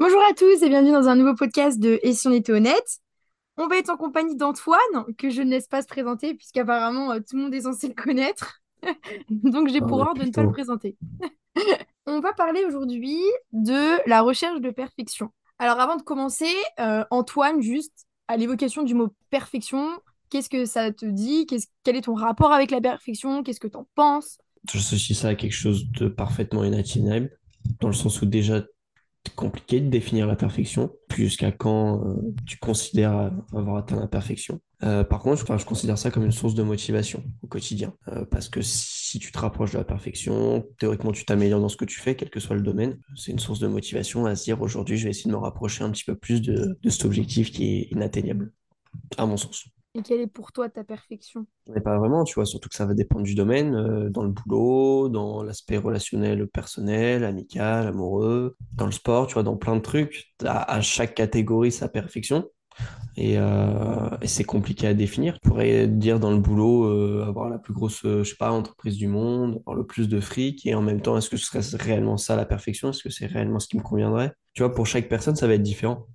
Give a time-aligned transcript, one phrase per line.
[0.00, 2.98] Bonjour à tous et bienvenue dans un nouveau podcast de Et si on était honnête?
[3.56, 4.78] On va être en compagnie d'Antoine,
[5.18, 7.94] que je ne laisse pas se présenter, puisqu'apparemment euh, tout le monde est censé le
[7.94, 8.62] connaître.
[9.28, 10.96] Donc j'ai Ah pour ordre de ne pas le présenter.
[12.06, 13.18] On va parler aujourd'hui
[13.50, 15.30] de la recherche de perfection.
[15.58, 19.90] Alors avant de commencer, euh, Antoine, juste à l'évocation du mot perfection,
[20.30, 21.48] qu'est-ce que ça te dit?
[21.82, 23.42] Quel est ton rapport avec la perfection?
[23.42, 24.38] Qu'est-ce que tu en penses?
[24.72, 27.36] J'associe ça à quelque chose de parfaitement inatteignable,
[27.80, 28.62] dans le sens où déjà,
[29.34, 34.60] compliqué de définir la perfection, jusqu'à quand euh, tu considères avoir atteint la perfection.
[34.84, 38.48] Euh, par contre, je considère ça comme une source de motivation au quotidien, Euh, parce
[38.48, 41.98] que si tu te rapproches de la perfection, théoriquement tu t'améliores dans ce que tu
[41.98, 44.96] fais, quel que soit le domaine, c'est une source de motivation à se dire aujourd'hui
[44.96, 47.82] je vais essayer de me rapprocher un petit peu plus de cet objectif qui est
[47.90, 48.52] inatteignable,
[49.16, 49.68] à mon sens.
[49.98, 51.46] Et quelle est pour toi ta perfection?
[51.68, 54.30] Mais pas vraiment, tu vois, surtout que ça va dépendre du domaine, euh, dans le
[54.30, 59.80] boulot, dans l'aspect relationnel, personnel, amical, amoureux, dans le sport, tu vois, dans plein de
[59.80, 60.32] trucs.
[60.44, 62.48] À, à chaque catégorie, sa perfection.
[63.16, 65.38] Et, euh, et c'est compliqué à définir.
[65.42, 68.96] Je pourrais dire dans le boulot, euh, avoir la plus grosse, je sais pas, entreprise
[68.96, 71.84] du monde, avoir le plus de fric, et en même temps, est-ce que ce serait
[71.84, 72.90] réellement ça la perfection?
[72.90, 74.32] Est-ce que c'est réellement ce qui me conviendrait?
[74.54, 76.06] Tu vois, pour chaque personne, ça va être différent.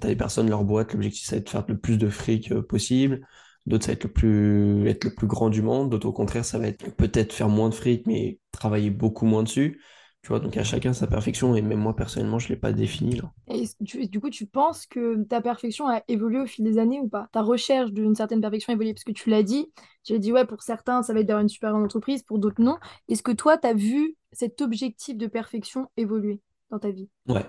[0.00, 2.52] T'as des personnes, leur boîte, l'objectif, ça va être de faire le plus de fric
[2.52, 3.26] euh, possible.
[3.66, 5.90] D'autres, ça va être le plus, être le plus grand du monde.
[5.90, 9.42] D'autres, au contraire, ça va être peut-être faire moins de fric, mais travailler beaucoup moins
[9.42, 9.80] dessus.
[10.22, 13.16] Tu vois, donc à chacun sa perfection, et même moi, personnellement, je l'ai pas défini,
[13.16, 13.32] là.
[13.48, 17.00] Et tu- du coup, tu penses que ta perfection a évolué au fil des années
[17.00, 17.28] ou pas?
[17.32, 18.94] Ta recherche d'une certaine perfection a évolué?
[18.94, 19.72] Parce que tu l'as dit.
[20.04, 22.38] Tu as dit, ouais, pour certains, ça va être d'avoir une super grande entreprise, pour
[22.38, 22.78] d'autres, non.
[23.08, 26.40] Est-ce que toi, tu as vu cet objectif de perfection évoluer
[26.70, 27.08] dans ta vie?
[27.28, 27.44] Ouais.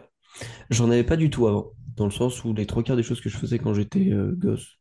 [0.69, 3.21] J'en avais pas du tout avant, dans le sens où les trois quarts des choses
[3.21, 4.79] que je faisais quand j'étais euh, gosse,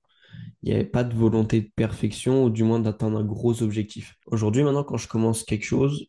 [0.63, 4.15] il n'y avait pas de volonté de perfection, ou du moins d'atteindre un gros objectif.
[4.27, 6.07] Aujourd'hui, maintenant, quand je commence quelque chose,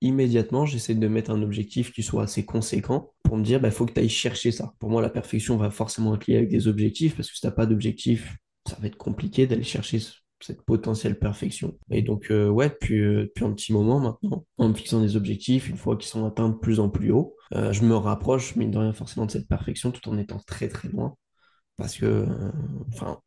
[0.00, 3.86] immédiatement, j'essaie de mettre un objectif qui soit assez conséquent pour me dire, bah, faut
[3.86, 4.74] que tu ailles chercher ça.
[4.78, 7.46] Pour moi, la perfection va forcément être liée avec des objectifs, parce que si tu
[7.46, 8.36] n'as pas d'objectif,
[8.68, 10.00] ça va être compliqué d'aller chercher
[10.44, 11.78] cette potentielle perfection.
[11.90, 15.16] Et donc, euh, ouais, depuis, euh, depuis un petit moment maintenant, en me fixant des
[15.16, 18.56] objectifs, une fois qu'ils sont atteints de plus en plus haut, euh, je me rapproche,
[18.56, 21.16] mine de rien, forcément de cette perfection, tout en étant très très loin.
[21.76, 22.26] Parce que,
[22.92, 23.20] enfin,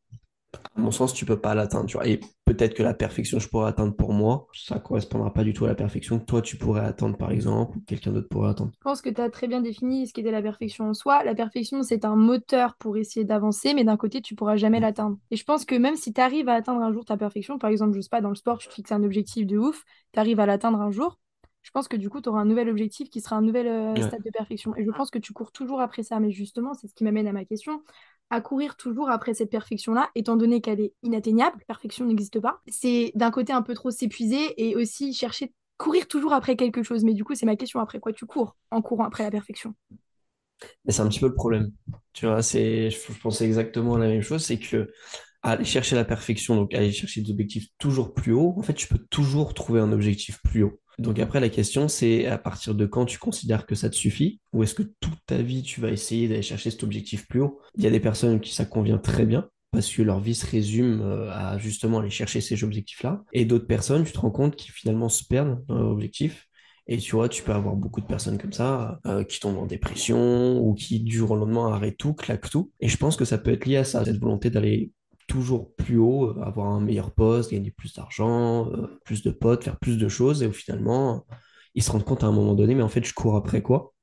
[0.76, 2.08] à mon sens, tu peux pas l'atteindre, tu vois.
[2.08, 5.54] Et peut-être que la perfection que je pourrais atteindre pour moi, ça correspondra pas du
[5.54, 8.30] tout à la perfection que toi tu pourrais atteindre, par exemple, ou que quelqu'un d'autre
[8.30, 8.72] pourrait atteindre.
[8.72, 11.24] Je pense que tu as très bien défini ce qu'était la perfection en soi.
[11.24, 15.18] La perfection, c'est un moteur pour essayer d'avancer, mais d'un côté, tu pourras jamais l'atteindre.
[15.32, 17.72] Et je pense que même si tu arrives à atteindre un jour ta perfection, par
[17.72, 19.84] exemple, je sais pas, dans le sport, tu te fixes un objectif de ouf,
[20.14, 21.20] tu arrives à l'atteindre un jour,
[21.64, 24.00] je pense que du coup, tu auras un nouvel objectif qui sera un nouvel euh,
[24.00, 24.02] Ouais.
[24.02, 24.76] stade de perfection.
[24.76, 26.20] Et je pense que tu cours toujours après ça.
[26.20, 27.84] Mais justement, c'est ce qui m'amène à ma question.
[28.30, 33.12] À courir toujours après cette perfection-là, étant donné qu'elle est inatteignable, perfection n'existe pas, c'est
[33.16, 37.04] d'un côté un peu trop s'épuiser et aussi chercher courir toujours après quelque chose.
[37.04, 39.76] Mais du coup, c'est ma question, après quoi tu cours en courant après la perfection?
[40.88, 41.72] Et c'est un petit peu le problème.
[42.14, 44.92] Tu vois, c'est, je, pensais exactement la même chose, c'est que
[45.42, 48.88] aller chercher la perfection, donc aller chercher des objectifs toujours plus hauts, en fait, tu
[48.88, 50.80] peux toujours trouver un objectif plus haut.
[51.00, 54.40] Donc après, la question, c'est à partir de quand tu considères que ça te suffit,
[54.54, 57.60] ou est-ce que toute ta vie, tu vas essayer d'aller chercher cet objectif plus haut?
[57.76, 60.46] Il y a des personnes qui ça convient très bien, parce que leur vie se
[60.46, 64.56] résume euh, à justement aller chercher ces objectifs-là, et d'autres personnes, tu te rends compte,
[64.56, 66.48] qui finalement se perdent dans leur objectif,
[66.88, 69.66] et tu vois, tu peux avoir beaucoup de personnes comme ça euh, qui tombent en
[69.66, 72.72] dépression ou qui, du jour au lendemain, arrêtent tout, claquent tout.
[72.80, 74.92] Et je pense que ça peut être lié à ça, cette volonté d'aller
[75.28, 79.64] toujours plus haut, euh, avoir un meilleur poste, gagner plus d'argent, euh, plus de potes,
[79.64, 80.44] faire plus de choses.
[80.44, 81.26] Et finalement,
[81.76, 83.94] ils se rendent compte à un moment donné, mais en fait, je cours après quoi?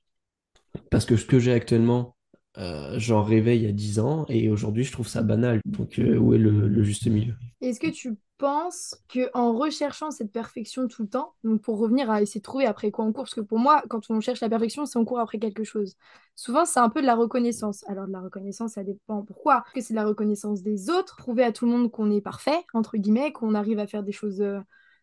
[0.91, 2.17] Parce que ce que j'ai actuellement,
[2.59, 5.61] euh, j'en rêvais il y a 10 ans et aujourd'hui, je trouve ça banal.
[5.65, 7.35] Donc, euh, où est le, juste milieu?
[7.61, 12.11] Est-ce que tu penses que en recherchant cette perfection tout le temps, donc pour revenir
[12.11, 14.41] à essayer de trouver après quoi on court, parce que pour moi, quand on cherche
[14.41, 15.95] la perfection, c'est on court après quelque chose.
[16.35, 17.85] Souvent, c'est un peu de la reconnaissance.
[17.89, 19.65] Alors, de la reconnaissance, ça dépend pourquoi.
[19.67, 22.21] Est-ce que c'est de la reconnaissance des autres, prouver à tout le monde qu'on est
[22.21, 24.59] parfait, entre guillemets, qu'on arrive à faire des choses, euh,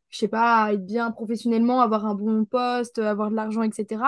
[0.10, 4.02] je sais pas, être bien professionnellement, avoir un bon poste, avoir de l'argent, etc.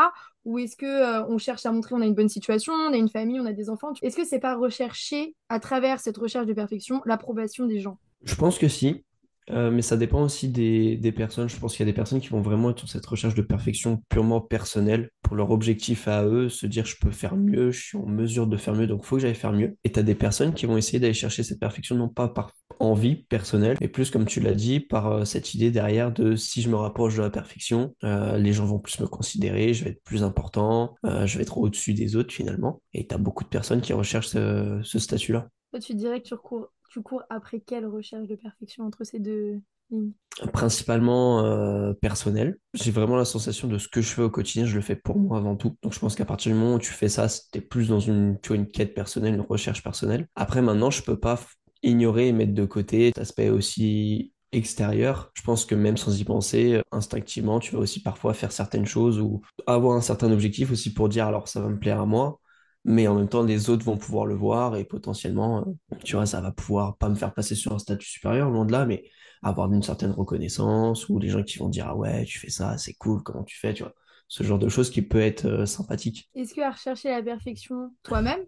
[0.46, 2.98] Ou est-ce que euh, on cherche à montrer on a une bonne situation, on a
[2.98, 3.94] une famille, on a des enfants.
[4.02, 8.00] Est-ce que c'est pas rechercher à travers cette recherche de perfection l'approbation des gens?
[8.24, 9.04] Je pense que si,
[9.52, 11.50] euh, mais ça dépend aussi des, personnes.
[11.50, 13.42] Je pense qu'il y a des personnes qui vont vraiment être sur cette recherche de
[13.42, 17.82] perfection purement personnelle pour leur objectif à eux, se dire je peux faire mieux, je
[17.82, 19.78] suis en mesure de faire mieux, donc il faut que j'aille faire mieux.
[19.84, 22.54] Et tu as des personnes qui vont essayer d'aller chercher cette perfection non pas par
[22.80, 26.62] envie personnelle, mais plus comme tu l'as dit, par euh, cette idée derrière de si
[26.62, 29.92] je me rapproche de la perfection, euh, les gens vont plus me considérer, je vais
[29.92, 32.82] être plus important, je vais être au-dessus des autres finalement.
[32.94, 35.50] Et tu as beaucoup de personnes qui recherchent ce, statut-là.
[35.82, 39.62] Tu dirais que tu cours, tu cours après quelle recherche de perfection entre ces deux
[39.92, 40.14] Oui.
[40.54, 42.58] principalement euh, personnel.
[42.74, 45.18] J'ai vraiment la sensation de ce que je fais au quotidien, je le fais pour
[45.18, 45.78] moi avant tout.
[45.84, 48.40] Donc je pense qu'à partir du moment où tu fais ça, c'était plus dans une,
[48.42, 50.28] tu vois, une quête personnelle, une recherche personnelle.
[50.36, 51.40] Après, maintenant, je peux pas
[51.84, 55.32] ignorer et mettre de côté cet aspect aussi extérieur.
[55.34, 58.86] Je pense que même sans y penser, euh, instinctivement, tu vas aussi parfois faire certaines
[58.86, 62.06] choses ou avoir un certain objectif aussi pour dire, alors ça va me plaire à
[62.06, 62.41] moi.
[62.84, 66.26] Mais en même temps, les autres vont pouvoir le voir et potentiellement, euh, tu vois,
[66.26, 69.04] ça va pouvoir pas me faire passer sur un statut supérieur, loin de là, mais
[69.44, 72.78] avoir une certaine reconnaissance ou des gens qui vont dire ah ouais tu fais ça
[72.78, 73.96] c'est cool comment tu fais tu vois
[74.28, 77.92] ce genre de choses qui peut être euh, sympathique Est-ce que à rechercher la perfection
[78.04, 78.40] toi-même,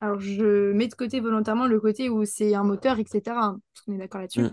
[0.00, 3.84] alors je mets de côté volontairement le côté où c'est un moteur, etc., hein, parce
[3.84, 4.50] qu'on est d'accord là-dessus, Mm.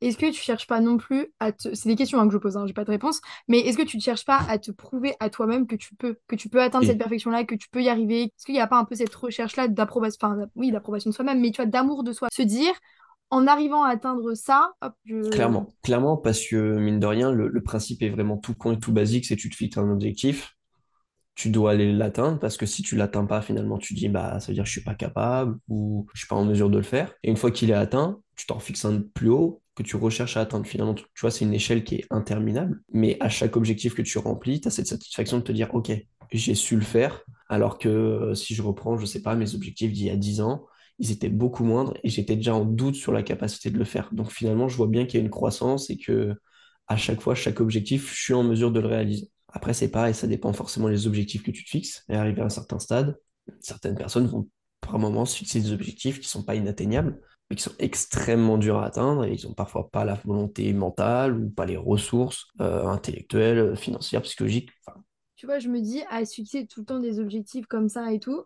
[0.00, 1.74] Est-ce que tu cherches pas non plus à te...
[1.74, 3.82] C'est des questions hein, que je pose, hein, j'ai pas de réponse, mais est-ce que
[3.82, 6.60] tu ne cherches pas à te prouver à toi-même que tu peux, que tu peux
[6.60, 8.24] atteindre cette et perfection-là, que tu peux y arriver?
[8.24, 11.40] Est-ce qu'il n'y a pas un peu cette recherche-là d'approbation, enfin oui, d'approbation de soi-même,
[11.40, 12.74] mais tu vois, d'amour de soi, se dire,
[13.30, 15.28] en arrivant à atteindre ça, hop, je...
[15.30, 18.78] clairement clairement parce que mine de rien le, le principe est vraiment tout con et
[18.78, 20.54] tout basique c'est tu te fixes un objectif
[21.34, 24.48] tu dois aller l'atteindre parce que si tu l'atteins pas, finalement, tu dis bah ça
[24.48, 26.84] veut dire que je suis pas capable ou je suis pas en mesure de le
[26.84, 27.12] faire.
[27.22, 30.36] Et une fois qu'il est atteint, tu t'en fixes un plus haut que tu recherches
[30.36, 30.66] à atteindre.
[30.66, 34.18] Finalement, tu vois, c'est une échelle qui est interminable, mais à chaque objectif que tu
[34.18, 35.92] remplis, tu as cette satisfaction de te dire OK,
[36.32, 39.92] j'ai su le faire, alors que euh, si je reprends, je sais pas, mes objectifs
[39.92, 40.66] d'il y a 10 ans,
[40.98, 44.10] ils étaient beaucoup moindres et j'étais déjà en doute sur la capacité de le faire.
[44.12, 46.34] Donc finalement, je vois bien qu'il y a une croissance et que
[46.86, 49.30] à chaque fois, chaque objectif, je suis en mesure de le réaliser.
[49.48, 52.04] Après, c'est pareil, ça dépend forcément des objectifs que tu te fixes.
[52.08, 53.16] Et arrivé à un certain stade,
[53.60, 54.48] certaines personnes vont
[54.80, 57.18] par moments se fixer des objectifs qui sont pas inatteignables,
[57.50, 61.36] mais qui sont extrêmement durs à atteindre et ils ont parfois pas la volonté mentale
[61.38, 64.70] ou pas les ressources euh, intellectuelles, financières, psychologiques.
[64.86, 65.02] Enfin,
[65.36, 68.12] Tu vois, je me dis, à se fixer tout le temps des objectifs comme ça
[68.12, 68.44] et tout,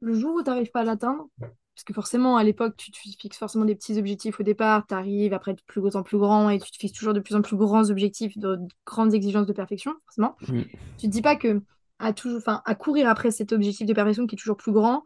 [0.00, 2.98] le jour où tu n'arrives pas à l'atteindre, parce que forcément, à l'époque, tu te
[2.98, 6.18] fixes forcément des petits objectifs au départ, tu arrives après de plus gros en plus
[6.18, 9.14] grand et tu te fixes toujours de plus en plus grands objectifs, de, de grandes
[9.14, 10.36] exigences de perfection, forcément.
[10.40, 11.62] mm, Tu te dis pas que
[11.98, 15.04] à, toujours, à courir après cet objectif de perfection qui est toujours plus grand,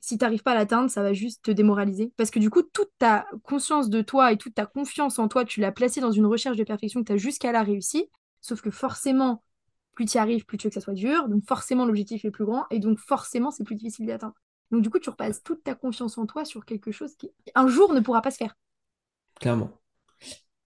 [0.00, 2.12] si tu n'arrives pas à l'atteindre, ça va juste te démoraliser.
[2.16, 5.44] Parce que du coup, toute ta conscience de toi et toute ta confiance en toi,
[5.44, 8.08] tu l'as placée dans une recherche de perfection que tu as jusqu'à la réussi.
[8.40, 9.42] Sauf que forcément,
[9.94, 11.28] plus tu y arrives, plus tu veux que ça soit dur.
[11.28, 12.64] Donc forcément, l'objectif est plus grand.
[12.70, 14.34] Et donc forcément, c'est plus difficile d'y atteindre.
[14.70, 17.68] Donc du coup, tu repasses toute ta confiance en toi sur quelque chose qui, un
[17.68, 18.54] jour, ne pourra pas se faire.
[19.40, 19.70] clairement.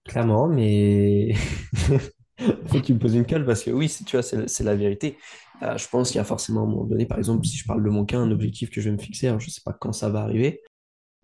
[0.05, 1.33] Clairement, mais
[2.67, 5.17] faut que tu me poses une colle parce que oui, tu vois, c'est la vérité.
[5.63, 7.83] Euh, je pense qu'il y a forcément un moment donné, par exemple, si je parle
[7.83, 9.93] de mon cas, un objectif que je vais me fixer, alors je sais pas quand
[9.93, 10.61] ça va arriver,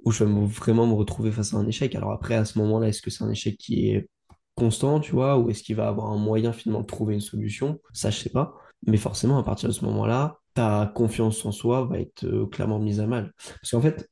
[0.06, 1.96] où je vais me- vraiment me retrouver face à un échec.
[1.96, 4.10] Alors après, à ce moment-là, est-ce que c'est un échec qui est
[4.56, 7.82] constant, tu vois, ou est-ce qu'il va avoir un moyen finalement de trouver une solution?
[7.94, 8.56] Ça, je sais pas.
[8.88, 12.80] Mais forcément, à partir de ce moment-là, ta confiance en soi va être euh, clairement
[12.80, 13.34] mise à mal.
[13.62, 14.10] Parce qu'en fait,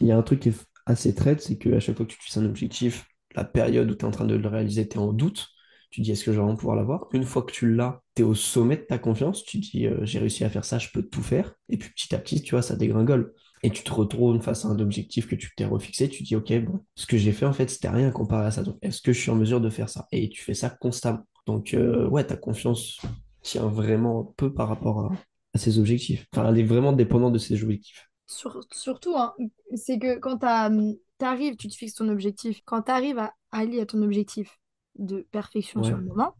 [0.00, 0.54] il y a un truc qui est
[0.86, 3.94] assez traite, c'est qu'à chaque fois que tu te fixes un objectif, la période où
[3.94, 5.48] tu es en train de le réaliser, tu es en doute.
[5.90, 7.06] Tu dis, est-ce que je vais vraiment pouvoir l'avoir?
[7.12, 9.44] Une fois que tu l'as, tu es au sommet de ta confiance.
[9.44, 11.54] Tu dis, euh, j'ai réussi à faire ça, je peux tout faire.
[11.68, 13.34] Et puis petit à petit, tu vois, ça dégringole.
[13.62, 16.08] Et tu te retrouves face à un objectif que tu t'es refixé.
[16.08, 18.62] Tu dis, OK, bon, ce que j'ai fait, en fait, c'était rien comparé à ça.
[18.62, 20.06] Donc, est-ce que je suis en mesure de faire ça?
[20.12, 21.26] Et tu fais ça constamment.
[21.46, 23.00] Donc, euh, ouais, ta confiance
[23.42, 25.12] tient vraiment peu par rapport à,
[25.54, 26.26] à ces objectifs.
[26.32, 28.10] Enfin, elle est vraiment dépendante de ces objectifs.
[28.26, 29.34] Sur- surtout, hein,
[29.74, 32.60] c'est que quand tu arrives, tu te fixes ton objectif.
[32.64, 34.58] Quand tu arrives à aller à ton objectif
[34.98, 36.34] de perfection sur le moment,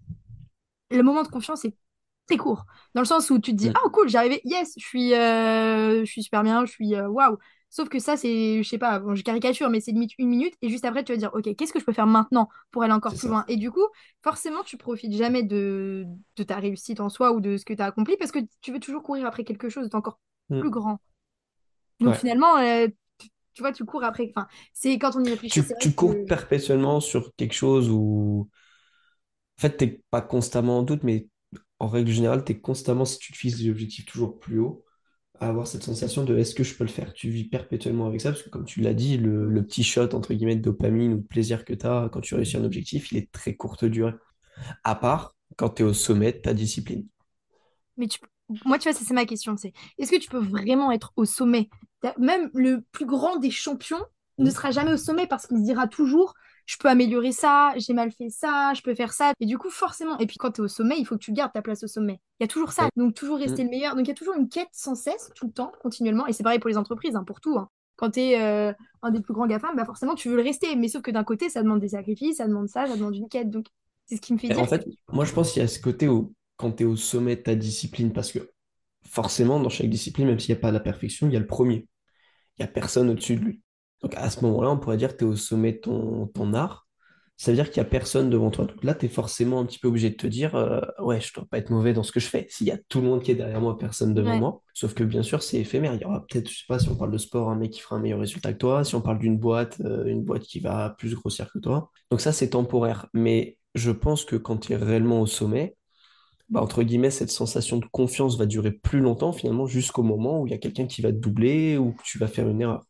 [0.91, 1.75] le moment de confiance est
[2.27, 2.65] très court.
[2.95, 6.01] Dans le sens où tu te dis, ah cool, j'ai arrivé, yes, je suis, euh,
[6.05, 7.39] je suis super bien, je suis euh, waouh.
[7.71, 10.55] Sauf que ça, c'est, je sais pas, bon, je caricature, mais c'est limite une minute.
[10.63, 12.93] Et juste après, tu vas dire, ok, qu'est-ce que je peux faire maintenant pour aller
[12.95, 13.29] encore plus ça.
[13.29, 13.45] loin?
[13.49, 13.87] Et du coup,
[14.23, 16.07] forcément, tu profites jamais de,
[16.37, 18.73] de ta réussite en soi ou de ce que tu as accompli parce que tu
[18.73, 20.21] veux toujours courir après quelque chose d'encore
[20.59, 20.71] plus Mm.
[20.71, 20.99] grand.
[22.01, 22.17] Donc Ouais.
[22.17, 24.33] finalement, euh, tu, tu vois, tu cours après.
[24.37, 28.49] Enfin, c'est quand on y réfléchit, Tu, tu cours que perpétuellement sur quelque chose où,
[29.59, 31.29] en fait, t'es pas constamment en doute, mais
[31.79, 34.85] en règle générale, tu es constamment, si tu te fixes des objectifs toujours plus hauts,
[35.41, 37.13] à avoir cette sensation de est-ce que je peux le faire?
[37.15, 40.15] Tu vis perpétuellement avec ça, parce que comme tu l'as dit, le, le petit shot,
[40.15, 43.13] entre guillemets, de dopamine ou de plaisir que tu as quand tu réussis un objectif,
[43.13, 44.15] il est très courte durée.
[44.85, 47.07] À part quand tu es au sommet de ta discipline.
[47.97, 48.19] Mais tu...
[48.65, 49.57] moi, tu vois, c'est ma question.
[49.57, 51.69] C'est est-ce que tu peux vraiment être au sommet?
[52.19, 54.03] Même le plus grand des champions
[54.39, 54.51] ne Mm.
[54.51, 56.35] sera jamais au sommet parce qu'il se dira toujours,
[56.67, 59.33] je peux améliorer ça, j'ai mal fait ça, je peux faire ça.
[59.41, 61.33] Et du coup, forcément, et puis quand tu es au sommet, il faut que tu
[61.33, 62.21] gardes ta place au sommet.
[62.41, 62.89] Il y a toujours ça.
[62.97, 63.57] Donc, toujours Mm.
[63.57, 63.95] rester le meilleur.
[63.97, 66.27] Donc, il y a toujours une quête sans cesse, tout le temps, continuellement.
[66.27, 67.57] Et c'est pareil pour les entreprises, hein, pour tout.
[67.59, 67.69] hein.
[67.97, 70.77] Quand tu es un des plus grands GAFAM, bah forcément, tu veux le rester.
[70.77, 73.29] Mais sauf que d'un côté, ça demande des sacrifices, ça demande ça, ça demande une
[73.29, 73.51] quête.
[73.51, 73.67] Donc,
[74.07, 75.65] c'est ce qui me fait Et en dire que fait, moi, je pense qu'il y
[75.65, 78.53] a ce côté où, quand tu es au sommet de ta discipline, parce que
[79.09, 81.47] forcément, dans chaque discipline, même s'il n'y a pas la perfection, il y a le
[81.47, 81.89] premier.
[82.59, 83.63] Il n'y a personne au-dessus de lui.
[84.07, 86.55] Donc à ce moment-là, on pourrait dire que tu es au sommet de ton, ton
[86.55, 86.87] art,
[87.37, 88.67] ça veut dire qu'il n'y a personne devant toi.
[88.67, 91.35] Donc là, tu es forcément un petit peu obligé de te dire, euh, ouais, je
[91.35, 92.47] dois pas être mauvais dans ce que je fais.
[92.49, 94.63] S'il y a tout le monde qui est derrière moi, personne devant Ouais, moi.
[94.75, 95.93] Sauf que bien sûr, c'est éphémère.
[95.95, 97.81] Il y aura peut-être, je sais pas, si on parle de sport, un mec qui
[97.81, 98.85] fera un meilleur résultat que toi.
[98.85, 101.91] Si on parle d'une boîte, euh, une boîte qui va plus grossir que toi.
[102.13, 103.09] Donc ça, c'est temporaire.
[103.13, 105.77] Mais je pense que quand tu es réellement au sommet,
[106.49, 110.47] bah, entre guillemets, cette sensation de confiance va durer plus longtemps finalement jusqu'au moment où
[110.47, 112.85] il y a quelqu'un qui va te doubler ou que tu vas faire une erreur.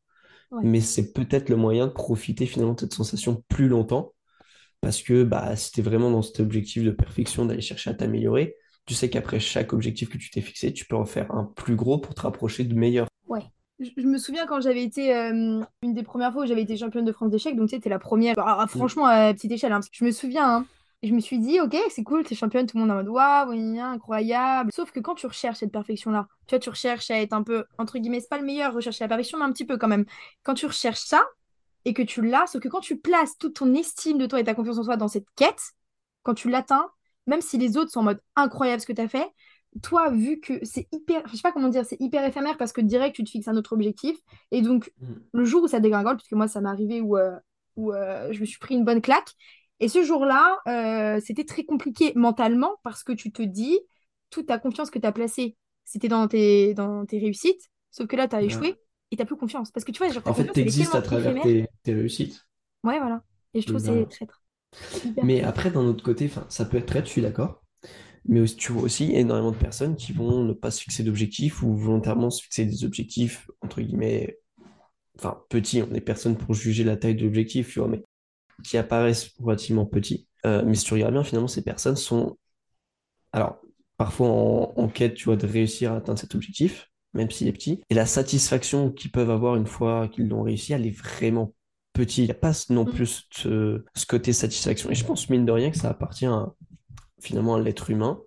[0.50, 4.12] Ouais, Mais c'est peut-être le moyen de profiter finalement de cette sensation plus longtemps
[4.80, 7.94] parce que bah, si tu es vraiment dans cet objectif de perfection, d'aller chercher à
[7.94, 11.44] t'améliorer, tu sais qu'après chaque objectif que tu t'es fixé, tu peux en faire un
[11.56, 13.08] plus gros pour te rapprocher de meilleur.
[13.26, 13.42] ouais.
[13.78, 16.76] Je, je me souviens quand j'avais été, euh, une des premières fois où j'avais été
[16.78, 18.68] championne de France d'échecs, donc tu sais, t'es la première, Ah, ah, Mm.
[18.68, 20.66] franchement, à petite échelle, hein, parce que je me souviens, hein,
[21.02, 22.96] et je me suis dit, ok, c'est cool, t'es championne, tout le monde est en
[22.96, 24.72] mode, waouh, incroyable.
[24.72, 27.64] Sauf que quand tu recherches cette perfection-là, tu vois, tu recherches à être un peu,
[27.78, 30.06] entre guillemets, c'est pas le meilleur, rechercher la perfection, mais un petit peu quand même.
[30.42, 31.22] Quand tu recherches ça,
[31.84, 34.44] et que tu l'as, sauf que quand tu places toute ton estime de toi et
[34.44, 35.62] ta confiance en toi dans cette quête,
[36.24, 36.90] quand tu l'atteins,
[37.28, 39.28] même si les autres sont en mode incroyable ce que tu as fait,
[39.82, 42.80] toi, vu que c'est hyper, je sais pas comment dire, c'est hyper éphémère parce que
[42.80, 44.16] direct tu te fixes un autre objectif
[44.50, 45.14] et donc Mm.
[45.32, 47.38] le jour où ça dégringole, puisque moi ça m'est arrivé où, euh,
[47.76, 49.34] où euh, je me suis pris une bonne claque,
[49.80, 53.78] et ce jour-là, euh, c'était très compliqué mentalement parce que tu te dis,
[54.30, 58.16] toute ta confiance que tu as placée, c'était dans tes, dans tes réussites, sauf que
[58.16, 58.66] là, tu as Ouais.
[58.66, 58.80] échoué
[59.10, 59.70] et tu plus confiance.
[59.70, 62.46] Parce que tu vois, genre, En fait, tu existes à travers tes, tes réussites.
[62.84, 63.22] Ouais, voilà.
[63.54, 64.42] Et je trouve que de c'est traître.
[65.22, 65.42] Mais traître.
[65.42, 67.62] après, d'un autre côté, ça peut être très, je suis d'accord.
[68.26, 71.62] Mais aussi, tu vois aussi énormément de personnes qui vont ne pas se fixer d'objectifs
[71.62, 74.38] ou volontairement se fixer des objectifs, entre guillemets,
[75.18, 75.82] enfin, petits.
[75.82, 78.04] On est personne pour juger la taille de l'objectif, tu vois, mais
[78.64, 80.28] qui apparaissent relativement petits.
[80.46, 82.38] Euh, mais si tu regardes bien, finalement, ces personnes sont,
[83.32, 83.58] alors,
[83.96, 87.52] parfois en, en quête, tu vois, de réussir à atteindre cet objectif, même s'il est
[87.52, 87.82] petit.
[87.90, 91.54] Et la satisfaction qu'ils peuvent avoir une fois qu'ils l'ont réussi, elle est vraiment
[91.92, 92.18] petite.
[92.18, 92.92] Il n'y a pas non Mm.
[92.92, 94.90] plus ce, ce côté satisfaction.
[94.90, 96.52] Et je pense, mine de rien, que ça appartient à,
[97.20, 98.20] finalement à l'être humain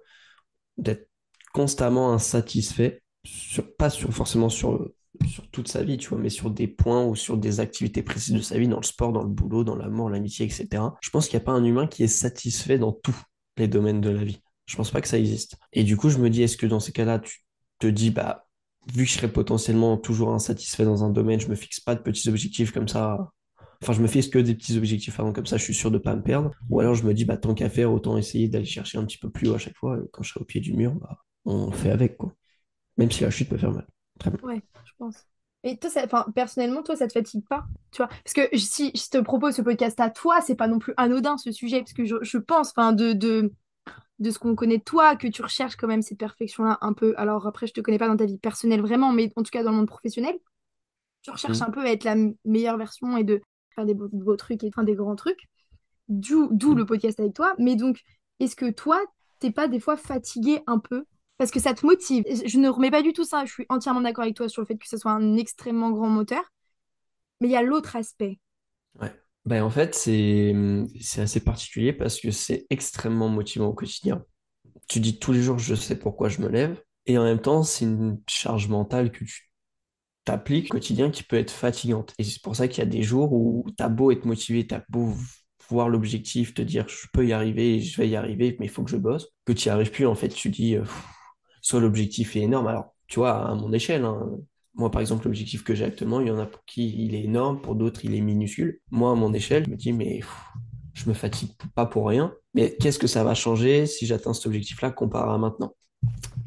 [0.78, 1.10] d'être
[1.54, 4.90] constamment insatisfait, sur, pas sur, forcément sur,
[5.28, 8.34] sur toute sa vie, tu vois, mais sur des points ou sur des activités précises
[8.34, 10.84] de sa vie, dans le sport, dans le boulot, dans l'amour, l'amitié, etc.
[11.02, 13.16] Je pense qu'il n'y a pas un humain qui est satisfait dans tous
[13.58, 14.42] les domaines de la vie.
[14.66, 15.58] Je pense pas que ça existe.
[15.74, 17.44] Et du coup, je me dis, est-ce que dans ces cas-là, tu
[17.80, 18.48] te dis, bah,
[18.94, 22.02] vu que je serais potentiellement toujours insatisfait dans un domaine, je me fixe pas de
[22.02, 23.32] petits objectifs comme ça.
[23.82, 25.98] Enfin, je me fixe que des petits objectifs avant, comme ça, je suis sûr de
[25.98, 26.52] pas me perdre.
[26.70, 29.18] Ou alors, je me dis, bah, tant qu'à faire, autant essayer d'aller chercher un petit
[29.18, 29.98] peu plus haut à chaque fois.
[30.12, 32.34] Quand je serai au pied du mur, bah, on fait avec, quoi.
[32.98, 33.88] Même si la chute peut faire mal.
[34.20, 34.40] Très bien.
[34.50, 35.28] Ouais, je pense.
[35.64, 38.08] Et toi, ça, personnellement, toi, ça te fatigue pas, tu vois?
[38.24, 41.38] Parce que si je te propose ce podcast à toi, c'est pas non plus anodin
[41.38, 43.52] ce sujet, parce que je, je pense, enfin, de, de,
[44.20, 47.14] de ce qu'on connaît de toi, que tu recherches quand même cette perfection-là un peu.
[47.18, 49.64] Alors après, je te connais pas dans ta vie personnelle vraiment, mais en tout cas
[49.64, 50.38] dans le monde professionnel,
[51.22, 51.72] tu recherches un Mm.
[51.72, 53.42] peu à être la meilleure version et de
[53.76, 55.48] faire des beaux, beaux trucs et enfin, des grands trucs.
[56.10, 57.56] D'où, d'où le podcast avec toi.
[57.60, 58.02] Mais donc,
[58.40, 59.00] est-ce que toi,
[59.40, 61.06] t'es pas des fois fatigué un peu?
[61.40, 62.24] Parce que ça te motive.
[62.46, 63.46] Je ne remets pas du tout ça.
[63.46, 66.10] Je suis entièrement d'accord avec toi sur le fait que ce soit un extrêmement grand
[66.10, 66.44] moteur.
[67.42, 68.40] Mais il y a l'autre aspect.
[69.46, 70.54] Ben, en fait, c'est
[71.18, 74.24] assez particulier parce que c'est extrêmement motivant au quotidien.
[74.88, 76.80] Tu dis tous les jours, je sais pourquoi je me lève.
[77.06, 79.50] Et en même temps, c'est une charge mentale que tu
[80.26, 82.14] t'appliques au quotidien qui peut être fatigante.
[82.20, 84.84] Et c'est pour ça qu'il y a des jours où t'as beau être motivé, t'as
[84.90, 85.14] beau
[85.70, 88.84] voir l'objectif, te dire je peux y arriver, je vais y arriver, mais il faut
[88.84, 90.76] que je bosse, que tu n'y arrives plus, en fait, tu dis,
[91.62, 94.30] soit l'objectif est énorme, alors, tu vois, à mon échelle, hein,
[94.76, 97.24] moi, par exemple, l'objectif que j'ai actuellement, il y en a pour qui il est
[97.24, 98.80] énorme, pour d'autres, il est minuscule.
[98.92, 100.36] Moi, à mon échelle, je me dis, mais pff,
[100.94, 104.46] je me fatigue pas pour rien, mais qu'est-ce que ça va changer si j'atteins cet
[104.46, 105.76] objectif-là comparé à maintenant?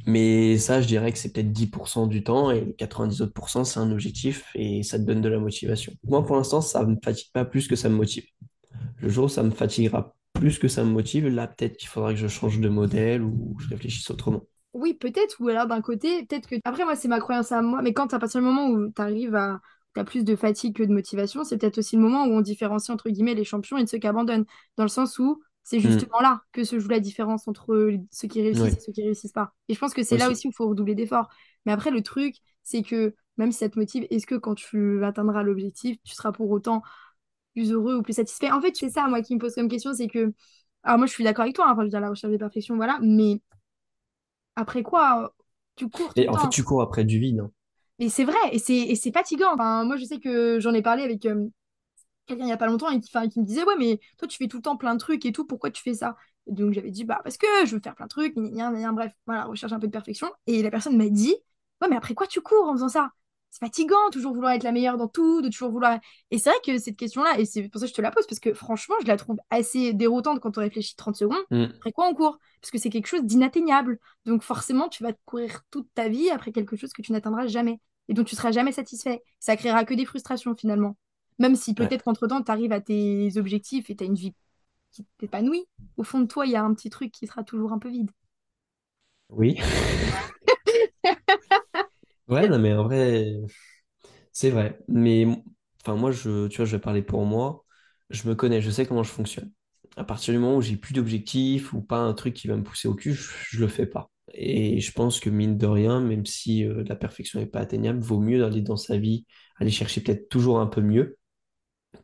[0.06, 3.78] Mais ça, je dirais que c'est peut-être 10% du temps et les 90 autres c'est
[3.78, 5.92] un objectif et ça te donne de la motivation.
[6.04, 8.24] Moi, pour l'instant, ça me fatigue pas plus que ça me motive.
[9.00, 12.12] Le jour où ça me fatiguera plus que ça me motive, là, peut-être qu'il faudra
[12.12, 14.42] que je change de modèle ou je réfléchisse autrement.
[14.74, 15.36] Oui, peut-être.
[15.40, 16.56] Ou alors d'un côté, peut-être que...
[16.64, 17.82] Après, moi, c'est ma croyance à moi.
[17.82, 19.60] Mais quand à partir du moment où tu arrives à...
[19.94, 22.88] T'as plus de fatigue que de motivation, c'est peut-être aussi le moment où on différencie
[22.88, 24.46] entre guillemets les champions et de ceux qui abandonnent.
[24.78, 28.26] Dans le sens où c'est Hmm, justement là que se joue la différence entre ceux
[28.26, 29.52] qui réussissent oui, et ceux qui réussissent pas.
[29.68, 30.32] Et je pense que c'est là aussi.
[30.32, 31.28] aussi où il faut redoubler d'efforts.
[31.66, 35.04] Mais après, le truc, c'est que même si ça te motive, est-ce que quand tu
[35.04, 36.82] atteindras l'objectif, tu seras pour autant
[37.54, 38.50] plus heureux ou plus satisfait?
[38.50, 40.32] En fait, c'est ça, moi, qui me pose comme question, c'est que.
[40.84, 42.38] Alors, moi, je suis d'accord avec toi, hein, enfin, je veux dire, la recherche de
[42.38, 42.98] perfection, voilà.
[43.02, 43.40] Mais
[44.56, 45.28] après quoi, euh,
[45.76, 47.40] tu cours tout Et en fait, tu cours après du vide.
[47.40, 47.50] hein.
[47.98, 49.52] Mais c'est vrai, et c'est et c'est fatigant.
[49.54, 51.46] Enfin, moi, je sais que j'en ai parlé avec euh,
[52.26, 54.48] quelqu'un il y a pas longtemps et qui, me disait, ouais, mais toi, tu fais
[54.48, 56.16] tout le temps plein de trucs et tout, pourquoi tu fais ça?
[56.46, 58.80] Et donc, j'avais dit, bah, parce que je veux faire plein de trucs, gna, gna,
[58.80, 60.28] gna, bref, voilà, recherche un peu de perfection.
[60.46, 61.34] Et la personne m'a dit,
[61.80, 63.10] ouais, mais après quoi tu cours en faisant ça?
[63.52, 66.00] C'est fatigant, toujours vouloir être la meilleure dans tout, de toujours vouloir.
[66.30, 68.26] Et c'est vrai que cette question-là, et c'est pour ça que je te la pose,
[68.26, 71.44] parce que franchement, je la trouve assez déroutante quand on réfléchit 30 secondes.
[71.50, 71.64] Mm.
[71.76, 73.98] Après quoi on court Parce que c'est quelque chose d'inatteignable.
[74.24, 77.78] Donc forcément, tu vas courir toute ta vie après quelque chose que tu n'atteindras jamais.
[78.08, 79.22] Et donc tu seras jamais satisfait.
[79.38, 80.96] Ça créera que des frustrations finalement.
[81.38, 81.74] Même si Ouais.
[81.74, 84.34] peut-être qu'entre-temps, tu arrives à tes objectifs et tu as une vie
[84.92, 85.66] qui t'épanouit,
[85.98, 87.90] au fond de toi, il y a un petit truc qui sera toujours un peu
[87.90, 88.10] vide.
[89.28, 89.58] Oui.
[92.28, 93.34] Ouais, non, mais en vrai,
[94.32, 94.78] c'est vrai.
[94.88, 95.26] Mais
[95.82, 97.64] enfin, moi, je, tu vois, je vais parler pour moi.
[98.10, 99.52] Je me connais, je sais comment je fonctionne.
[99.96, 102.62] À partir du moment où j'ai plus d'objectifs ou pas un truc qui va me
[102.64, 104.10] pousser au cul, je, je le fais pas.
[104.34, 108.00] Et je pense que mine de rien, même si euh, la perfection n'est pas atteignable,
[108.00, 109.26] vaut mieux aller dans sa vie,
[109.58, 111.18] aller chercher peut-être toujours un peu mieux,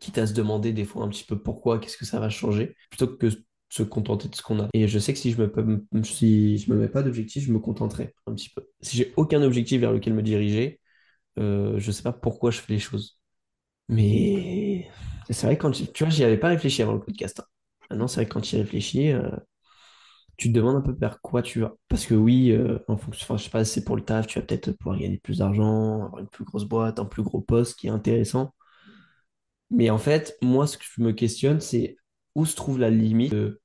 [0.01, 2.77] quitte à se demander des fois un petit peu pourquoi, qu'est-ce que ça va changer,
[2.91, 3.27] plutôt que
[3.69, 4.69] se contenter de ce qu'on a.
[4.75, 7.59] Et je sais que si je me, si je me mets pas d'objectif, je me
[7.59, 8.67] contenterai un petit peu.
[8.81, 10.81] Si j'ai aucun objectif vers lequel me diriger,
[11.39, 13.21] euh, je sais pas pourquoi je fais les choses.
[13.89, 14.89] Mais
[15.31, 17.41] c'est vrai, quand tu, vois, j'y avais pas réfléchi avant le podcast.
[17.41, 17.45] hein.
[17.91, 19.31] Maintenant, c'est vrai que quand tu y réfléchis, euh,
[20.37, 21.75] tu te demandes un peu vers quoi tu vas.
[21.89, 24.39] Parce que oui, euh, en fonction, enfin, je sais pas, c'est pour le taf, tu
[24.39, 27.79] vas peut-être pouvoir gagner plus d'argent, avoir une plus grosse boîte, un plus gros poste
[27.79, 28.55] qui est intéressant.
[29.71, 31.98] Mais en fait, moi, ce que je me questionne, c'est
[32.39, 33.61] où se trouve la limite de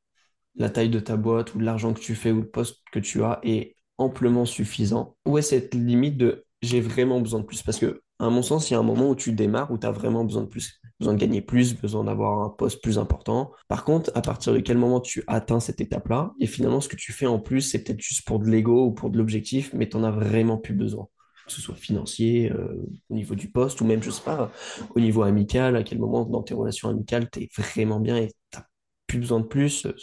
[0.56, 2.98] la taille de ta boîte ou de l'argent que tu fais ou le poste que
[2.98, 5.16] tu as est amplement suffisant?
[5.26, 7.62] Où est cette limite de j'ai vraiment besoin de plus?
[7.62, 9.86] Parce que, à mon sens, il y a un moment où tu démarres où tu
[9.86, 13.52] as vraiment besoin de plus, besoin de gagner plus, besoin d'avoir un poste plus important.
[13.68, 16.96] Par contre, à partir de quel moment tu atteins cette étape-là, et finalement, ce que
[16.96, 19.88] tu fais en plus, c'est peut-être juste pour de l'ego ou pour de l'objectif, mais
[19.88, 21.08] tu n'en as vraiment plus besoin.
[21.46, 24.52] Que ce soit financier, euh, au niveau du poste, ou même, je sais pas,
[24.96, 28.30] au niveau amical, à quel moment dans tes relations amicales, tu es vraiment bien et
[28.52, 28.60] tu
[29.08, 29.96] plus besoin de plus, euh,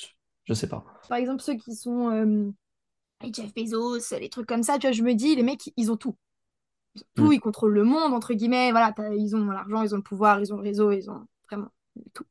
[0.44, 0.84] je sais pas.
[1.08, 2.50] Par exemple, ceux qui sont euh,
[3.32, 5.96] Jeff Bezos, les trucs comme ça, tu vois, je me dis, les mecs, ils ont
[5.96, 6.16] tout.
[6.94, 7.32] Ils ont tout, Mm.
[7.32, 8.70] ils contrôlent le monde, entre guillemets.
[8.70, 11.68] Voilà, ils ont l'argent, ils ont le pouvoir, ils ont le réseau, ils ont vraiment
[12.14, 12.26] tout.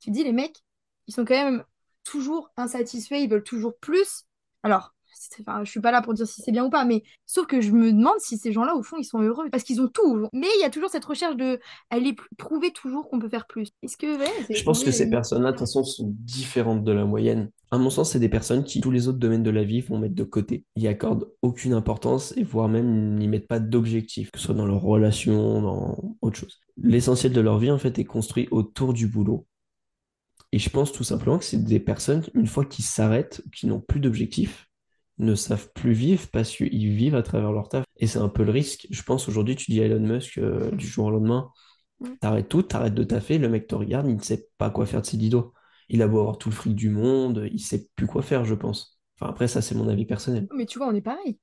[0.00, 0.62] Tu te dis, les mecs,
[1.06, 1.64] ils sont quand même
[2.04, 4.24] toujours insatisfaits, ils veulent toujours plus.
[4.62, 4.91] Alors,
[5.40, 7.60] enfin, je suis pas là pour dire si c'est bien ou pas, mais sauf que
[7.60, 10.28] je me demande si ces gens-là, au fond, ils sont heureux parce qu'ils ont tout.
[10.32, 11.58] Mais il y a toujours cette recherche de
[11.90, 13.70] aller pr- prouver toujours qu'on peut faire plus.
[13.82, 15.12] Est-ce que, ouais, Je pense que ces limite.
[15.16, 17.50] personnes-là, de toute façon, sont différentes de la moyenne.
[17.70, 19.98] À mon sens, c'est des personnes qui, tous les autres domaines de la vie, vont
[19.98, 20.64] mettre de côté.
[20.76, 24.66] Ils accordent aucune importance et voire même n'y mettent pas d'objectif, que ce soit dans
[24.66, 26.60] leurs relations, dans autre chose.
[26.76, 29.46] L'essentiel de leur vie, en fait, est construit autour du boulot.
[30.52, 33.80] Et je pense tout simplement que c'est des personnes, une fois qu'ils s'arrêtent, qui n'ont
[33.80, 34.68] plus d'objectif,
[35.22, 37.84] ne savent plus vivre parce qu'ils vivent à travers leur taf.
[37.96, 38.86] Et c'est un peu le risque.
[38.90, 41.50] Je pense aujourd'hui, tu dis à Elon Musk euh, du jour au lendemain,
[42.00, 42.06] Mm.
[42.20, 45.02] t'arrêtes tout, t'arrêtes de taffer, le mec te regarde, il ne sait pas quoi faire
[45.02, 45.52] de ses dix doigts.
[45.88, 48.54] Il a beau avoir tout le fric du monde, il sait plus quoi faire, je
[48.54, 48.98] pense.
[49.20, 50.48] Enfin, après, ça, c'est mon avis personnel.
[50.52, 51.38] Mais tu vois, on est pareil.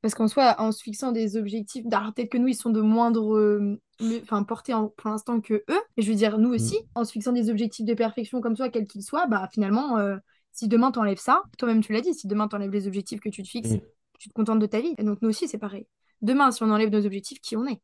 [0.00, 2.80] Parce qu'en soi, en se fixant des objectifs, alors peut-être que nous, ils sont de
[2.80, 3.78] moindre, euh,
[4.22, 5.80] enfin, portée en- pour l'instant que eux.
[5.96, 6.86] Et je veux dire, nous aussi, Mm.
[7.00, 10.16] en se fixant des objectifs de perfection comme ça, quels qu'ils soient, bah finalement, euh,
[10.58, 13.42] si demain t'enlèves ça, toi-même tu l'as dit, si demain t'enlèves les objectifs que tu
[13.42, 13.78] te fixes,
[14.18, 14.94] tu te contentes de ta vie.
[14.98, 15.86] Et donc nous aussi, c'est pareil.
[16.22, 17.80] Demain, si on enlève nos objectifs, qui on est?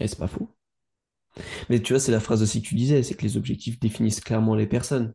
[0.00, 0.54] Et c'est pas faux.
[1.68, 4.20] Mais tu vois, c'est la phrase aussi que tu disais, c'est que les objectifs définissent
[4.20, 5.12] clairement les personnes.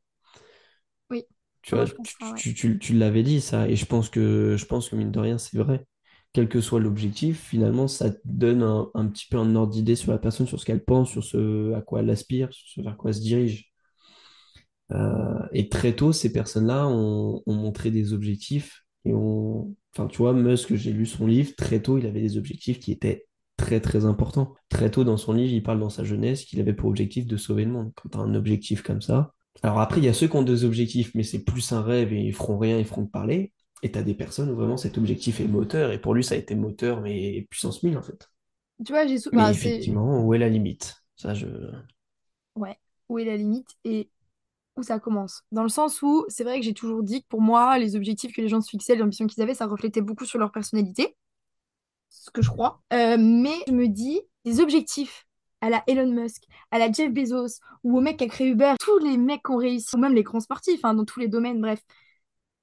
[1.09, 1.25] Oui,
[1.61, 2.41] Tu vois, ça, tu, ouais.
[2.53, 5.19] tu- tu- tu l'avais dit, ça, et je pense que, je pense que mine de
[5.19, 5.85] rien, c'est vrai.
[6.33, 9.95] Quel que soit l'objectif, finalement, ça te donne un, un petit peu un ordre d'idée
[9.95, 12.81] sur la personne, sur ce qu'elle pense, sur ce à quoi elle aspire, sur ce
[12.81, 13.66] vers quoi elle se dirige.
[14.91, 20.17] Euh, et très tôt, ces personnes-là ont, ont montré des objectifs et ont, enfin, tu
[20.19, 23.79] vois, Musk, j'ai lu son livre, très tôt, il avait des objectifs qui étaient très,
[23.81, 24.53] très importants.
[24.69, 27.37] Très tôt dans son livre, il parle dans sa jeunesse qu'il avait pour objectif de
[27.37, 27.91] sauver le monde.
[27.95, 29.33] Quand tu as un objectif comme ça.
[29.63, 32.13] Alors après, il y a ceux qui ont des objectifs, mais c'est plus un rêve
[32.13, 33.53] et ils feront rien, ils feront que parler.
[33.83, 35.91] Et tu as des personnes où vraiment cet objectif est moteur.
[35.91, 38.29] Et pour lui, ça a été moteur, mais puissance 1000 en fait.
[38.85, 40.95] Tu vois, j'ai sou- bah, effectivement, où est la limite?
[41.15, 41.47] Ça, je.
[42.55, 42.77] ouais,
[43.09, 43.69] où est la limite?
[43.83, 44.09] Et
[44.77, 45.43] où ça commence?
[45.51, 48.33] Dans le sens où c'est vrai que j'ai toujours dit que pour moi, les objectifs
[48.33, 51.15] que les gens se fixaient, les ambitions qu'ils avaient, ça reflétait beaucoup sur leur personnalité.
[52.09, 52.81] ce que je crois.
[52.93, 55.25] Euh, mais je me dis, des objectifs
[55.61, 58.73] à la Elon Musk, à la Jeff Bezos, ou au mec qui a créé Uber,
[58.79, 61.27] tous les mecs qui ont réussi, ou même les grands sportifs, hein, dans tous les
[61.27, 61.81] domaines, bref,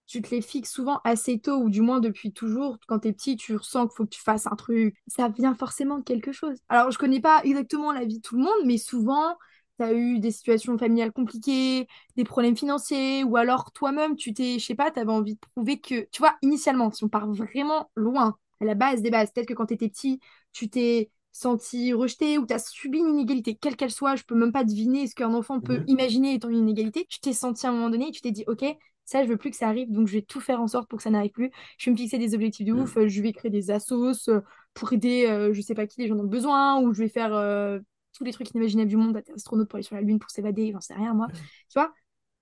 [0.06, 2.78] tu te les fixes souvent assez tôt, ou du moins depuis toujours.
[2.86, 4.96] Quand t'es petit, tu ressens qu'il faut que tu fasses un truc.
[5.06, 6.58] Ça vient forcément de quelque chose.
[6.68, 9.36] Alors, je connais pas exactement la vie de tout le monde, mais souvent,
[9.78, 14.64] t'as eu des situations familiales compliquées, des problèmes financiers, ou alors toi-même, tu t'es, je
[14.64, 18.36] sais pas, t'avais envie de prouver que, tu vois, initialement, si on part vraiment loin,
[18.60, 20.20] à la base des bases, peut-être que quand t'étais petit,
[20.52, 24.52] tu t'es senti rejeté ou t'as subi une inégalité, quelle qu'elle soit, je peux même
[24.52, 25.86] pas deviner ce qu'un enfant peut Mhm.
[25.88, 27.06] imaginer étant une inégalité.
[27.08, 28.64] Tu t'es senti à un moment donné et tu t'es dit, ok,
[29.04, 30.98] ça, je veux plus que ça arrive, donc je vais tout faire en sorte pour
[30.98, 31.50] que ça n'arrive plus.
[31.78, 32.98] Je vais me fixer des objectifs de ouf, Mhm.
[32.98, 34.40] euh, je vais créer des assos, euh,
[34.72, 37.34] pour aider, euh, je sais pas qui, les gens le besoin, ou je vais faire
[37.34, 37.78] euh,
[38.14, 40.72] tous les trucs inimaginables du monde, être astronaute pour aller sur la Lune, pour s'évader,
[40.72, 41.30] j'en sais rien, moi.
[41.34, 41.92] Tu vois?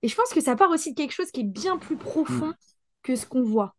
[0.03, 2.51] Et je pense que ça part aussi de quelque chose qui est bien plus profond
[2.51, 2.57] Mm.
[3.03, 3.75] que ce qu'on voit.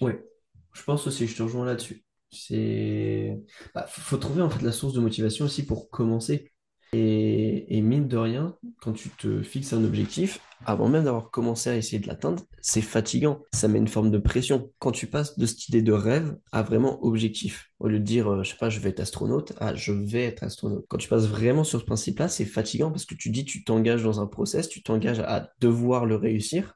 [0.00, 0.24] Ouais,
[0.72, 2.04] je pense aussi, je te rejoins là-dessus.
[2.30, 3.38] C'est,
[3.74, 6.52] bah, faut faut trouver en fait la source de motivation aussi pour commencer.
[6.92, 11.70] Et, et mine de rien, quand tu te fixes un objectif, avant même d'avoir commencé
[11.70, 13.42] à essayer de l'atteindre, c'est fatigant.
[13.52, 14.70] Ça met une forme de pression.
[14.78, 18.28] Quand tu passes de cette idée de rêve à vraiment objectif, au lieu de dire,
[18.28, 20.84] euh, je sais pas, je vais être astronaute, à je vais être astronaute.
[20.88, 24.02] Quand tu passes vraiment sur ce principe-là, c'est fatigant parce que tu dis, tu t'engages
[24.02, 26.74] dans un process, tu t'engages à devoir le réussir,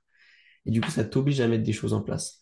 [0.66, 2.38] et du coup, ça t'oblige à mettre des choses en place.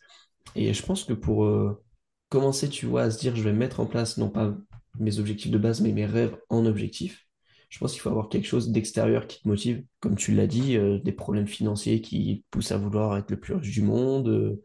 [0.57, 1.83] Et je pense que pour euh,
[2.29, 4.55] commencer, tu vois, à se dire, je vais mettre en place, non pas
[4.99, 7.27] mes objectifs de base, mais mes rêves en objectif,
[7.71, 9.85] je pense qu'il faut avoir quelque chose d'extérieur qui te motive.
[10.01, 13.41] Comme tu l'as dit, euh, des problèmes financiers qui te poussent à vouloir être le
[13.41, 14.63] plus riche du monde, euh,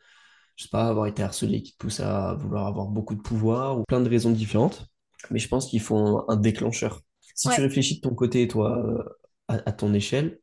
[0.55, 3.79] je sais pas, avoir été harcelé qui te pousse à vouloir avoir beaucoup de pouvoir,
[3.79, 4.87] ou plein de raisons différentes.
[5.31, 7.01] Mais je pense qu'il faut un, un déclencheur.
[7.35, 9.03] Si tu réfléchis de ton côté, toi, euh,
[9.47, 10.39] à, à ton échelle,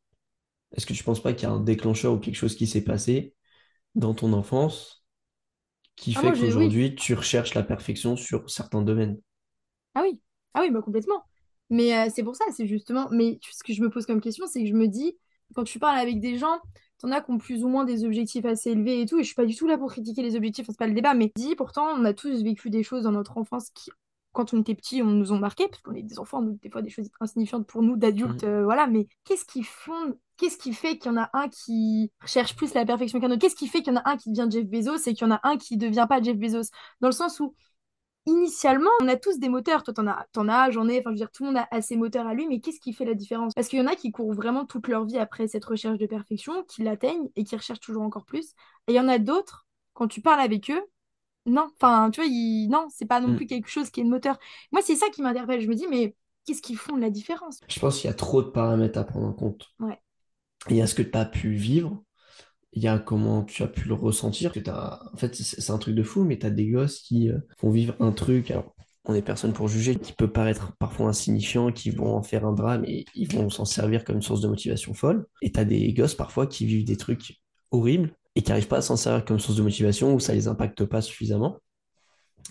[0.75, 2.83] est-ce que tu penses pas qu'il y a un déclencheur ou quelque chose qui s'est
[2.83, 3.35] passé
[3.95, 5.05] dans ton enfance
[5.95, 6.35] qui Ah, fait oui.
[6.35, 9.19] qu'aujourd'hui, tu recherches la perfection sur certains domaines?
[9.95, 10.19] Ah oui.
[10.53, 11.25] Ah oui, bah complètement.
[11.69, 13.07] Mais euh, c'est pour ça, c'est justement.
[13.11, 15.17] Mais ce que je me pose comme question, c'est que je me dis,
[15.55, 16.59] quand tu parles avec des gens,
[16.99, 19.27] t'en as qui ont plus ou moins des objectifs assez élevés et tout, et je
[19.27, 21.55] suis pas du tout là pour critiquer les objectifs, c'est pas le débat, mais dis,
[21.55, 23.91] pourtant, on a tous vécu des choses dans notre enfance qui,
[24.31, 26.69] quand on était petits, on nous ont marqué, parce qu'on est des enfants, donc des
[26.69, 30.17] fois des choses insignifiantes pour nous d'adultes, euh, voilà, mais qu'est-ce qui font.
[30.37, 33.39] Qu'est-ce qui fait qu'il y en a un qui cherche plus la perfection qu'un autre?
[33.39, 35.31] Qu'est-ce qui fait qu'il y en a un qui devient Jeff Bezos et qu'il y
[35.31, 36.71] en a un qui devient pas Jeff Bezos?
[37.01, 37.53] Dans le sens où
[38.25, 39.83] initialement, on a tous des moteurs.
[39.83, 40.99] Toi, t'en as, t'en as, j'en ai.
[40.99, 42.79] Enfin, je veux dire, tout le monde a, a ses moteurs à lui, mais qu'est-ce
[42.79, 43.53] qui fait la différence?
[43.53, 46.05] Parce qu'il y en a qui courent vraiment toute leur vie après cette recherche de
[46.05, 48.53] perfection, qui l'atteignent et qui recherchent toujours encore plus.
[48.87, 50.81] Et il y en a d'autres, quand tu parles avec eux,
[51.45, 51.69] non.
[51.75, 53.47] Enfin, tu vois, ils- non, c'est pas non plus Mhm.
[53.47, 54.39] quelque chose qui est le moteur.
[54.71, 55.61] Moi, c'est ça qui m'interpelle.
[55.61, 57.59] Je me dis, mais qu'est-ce qui font la différence?
[57.67, 59.67] Je pense qu'il y a trop de paramètres à prendre en compte.
[59.79, 59.99] Ouais.
[60.69, 62.03] Il y a ce que tu as pu vivre,
[62.75, 64.51] il y a comment tu as pu le ressentir.
[64.51, 64.99] Que t'as...
[65.13, 67.69] En fait, c'est un truc de fou, mais tu as des gosses qui euh, vont
[67.69, 68.51] vivre un truc.
[68.51, 72.45] Alors, on est personne pour juger, qui peut paraître parfois insignifiant, qui vont en faire
[72.45, 75.25] un drame et ils vont s'en servir comme une source de motivation folle.
[75.41, 78.77] Et tu as des gosses parfois qui vivent des trucs horribles et qui n'arrivent pas
[78.77, 81.57] à s'en servir comme source de motivation ou ça les impacte pas suffisamment.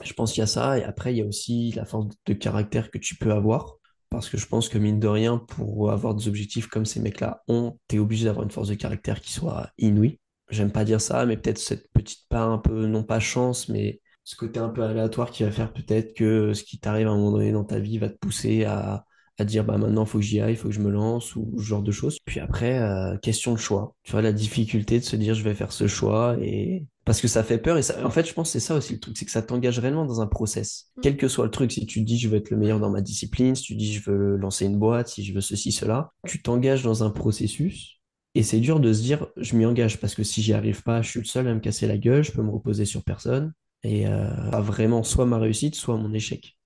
[0.03, 2.33] Je pense qu'il y a ça, et après, il y a aussi la force de
[2.33, 3.77] caractère que tu peux avoir.
[4.13, 7.43] Parce que je pense que mine de rien, pour avoir des objectifs comme ces mecs-là
[7.49, 10.21] ont, t'es obligé d'avoir une force de caractère qui soit inouïe.
[10.51, 14.01] J'aime pas dire ça, mais peut-être cette petite part un peu, non pas chance, mais
[14.25, 17.17] ce côté un peu aléatoire qui va faire peut-être que ce qui t'arrive à un
[17.17, 19.05] moment donné dans ta vie va te pousser à,
[19.39, 21.63] à dire bah maintenant faut que j'y aille, faut que je me lance, ou ce
[21.63, 22.19] genre de choses.
[22.25, 23.95] Puis après, euh, question de choix.
[24.03, 27.29] Tu vois, la difficulté de se dire je vais faire ce choix et parce que
[27.29, 29.17] ça fait peur et ça, en fait, je pense que c'est ça aussi le truc,
[29.19, 30.91] c'est que ça t'engage réellement dans un process.
[31.03, 32.91] Quel que soit le truc, si tu te dis je veux être le meilleur dans
[32.91, 36.13] ma discipline, si tu dis je veux lancer une boîte, si je veux ceci, cela,
[36.27, 38.01] tu t'engages dans un processus
[38.35, 41.03] et c'est dur de se dire je m'y engage parce que si j'y arrive pas,
[41.03, 43.53] je suis le seul à me casser la gueule, je peux me reposer sur personne
[43.83, 46.57] et euh, pas vraiment soit ma réussite, soit mon échec.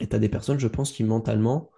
[0.00, 1.70] Et tu as des personnes, je pense, qui mentalement,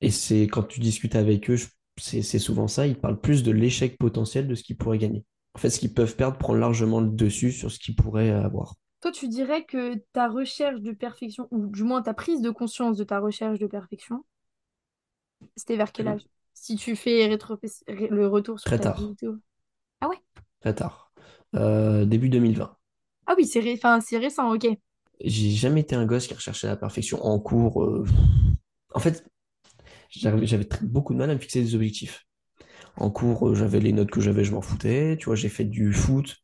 [0.00, 1.58] et c'est quand tu discutes avec eux,
[1.96, 5.24] c'est souvent ça, ils parlent plus de l'échec potentiel de ce qu'ils pourraient gagner.
[5.54, 8.74] En fait, ce qu'ils peuvent perdre prend largement le dessus sur ce qu'ils pourraient avoir.
[9.00, 12.96] Toi, tu dirais que ta recherche de perfection, ou du moins ta prise de conscience
[12.96, 14.24] de ta recherche de perfection,
[15.56, 16.22] c'était vers quel âge?
[16.54, 17.28] Si tu fais
[17.88, 19.14] le retour sur Très ta tard.
[20.00, 20.18] Ah ouais?
[20.60, 21.10] très tard.
[21.54, 22.76] Euh, début 2020.
[23.26, 24.66] Ah oui, c'est ré- enfin, c'est récent, ok.
[25.24, 27.82] J'ai jamais été un gosse qui recherchait la perfection en cours.
[27.84, 28.04] euh,
[28.94, 29.24] En fait,
[30.10, 32.27] j'avais beaucoup de mal à me fixer des objectifs.
[32.98, 35.16] En cours, euh, j'avais les notes que j'avais, je m'en foutais.
[35.18, 36.36] Tu vois, j'ai fait du foot.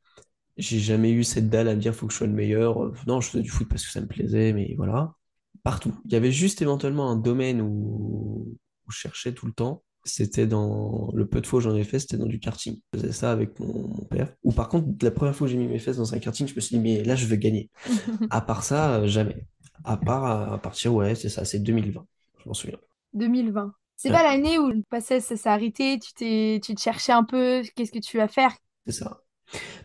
[0.56, 2.84] J'ai jamais eu cette dalle à me dire faut que je sois le meilleur.
[2.84, 5.14] Euh, Non, je faisais du foot parce que ça me plaisait, mais voilà.
[5.62, 5.94] Partout.
[6.06, 9.82] Il y avait juste éventuellement un domaine où, où je cherchais tout le temps.
[10.04, 12.80] C'était dans le peu de fois où j'en ai fait, c'était dans du karting.
[12.94, 14.34] Je faisais ça avec mon, mon père.
[14.44, 16.54] Ou par contre, la première fois que j'ai mis mes fesses dans un karting, je
[16.54, 17.70] me suis dit, mais là, je veux gagner.
[18.30, 19.46] À part ça, euh, jamais.
[19.84, 22.06] À part à partir, ouais, c'est ça, c'est 2020.
[22.42, 22.78] Je m'en souviens.
[23.12, 23.74] 2020.
[23.96, 27.24] C'est pas l'année où le passé ça s'est arrêté, tu t'es, tu te cherchais un
[27.24, 28.52] peu, qu'est-ce que tu vas faire?
[28.86, 29.20] c'est ça.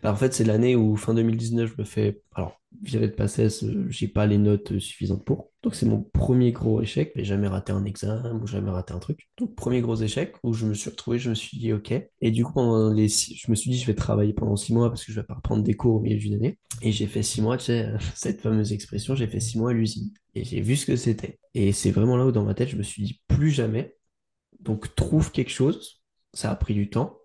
[0.04, 2.22] Bah, en fait, c'est l'année où, fin 2019, je me fais.
[2.36, 5.52] Alors, violet de passesse, j'ai pas les notes suffisantes pour.
[5.64, 7.12] Donc, c'est mon premier gros échec.
[7.16, 9.30] J'ai jamais raté un examen ou jamais raté un truc.
[9.38, 11.94] Donc, premier gros échec où je me suis retrouvé, je me suis dit, OK.
[12.22, 14.74] Et du coup, pendant les six- je me suis dit, je vais travailler pendant six
[14.74, 16.60] mois parce que je vais pas reprendre des cours au milieu d'une année.
[16.82, 19.74] Et j'ai fait six mois, tu sais, cette fameuse expression, j'ai fait six mois à
[19.74, 20.12] l'usine.
[20.36, 21.40] Et j'ai vu ce que c'était.
[21.56, 23.96] Et c'est vraiment là où, dans ma tête, je me suis dit, plus jamais.
[24.60, 26.02] Donc, trouve quelque chose.
[26.34, 27.18] Ça a pris du temps.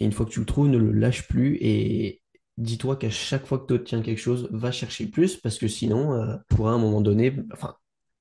[0.00, 2.22] Et une fois que tu le trouves, ne le lâche plus et
[2.56, 6.12] dis-toi qu'à chaque fois que tu obtiens quelque chose, va chercher plus parce que sinon,
[6.14, 7.76] euh, pour un moment donné, enfin,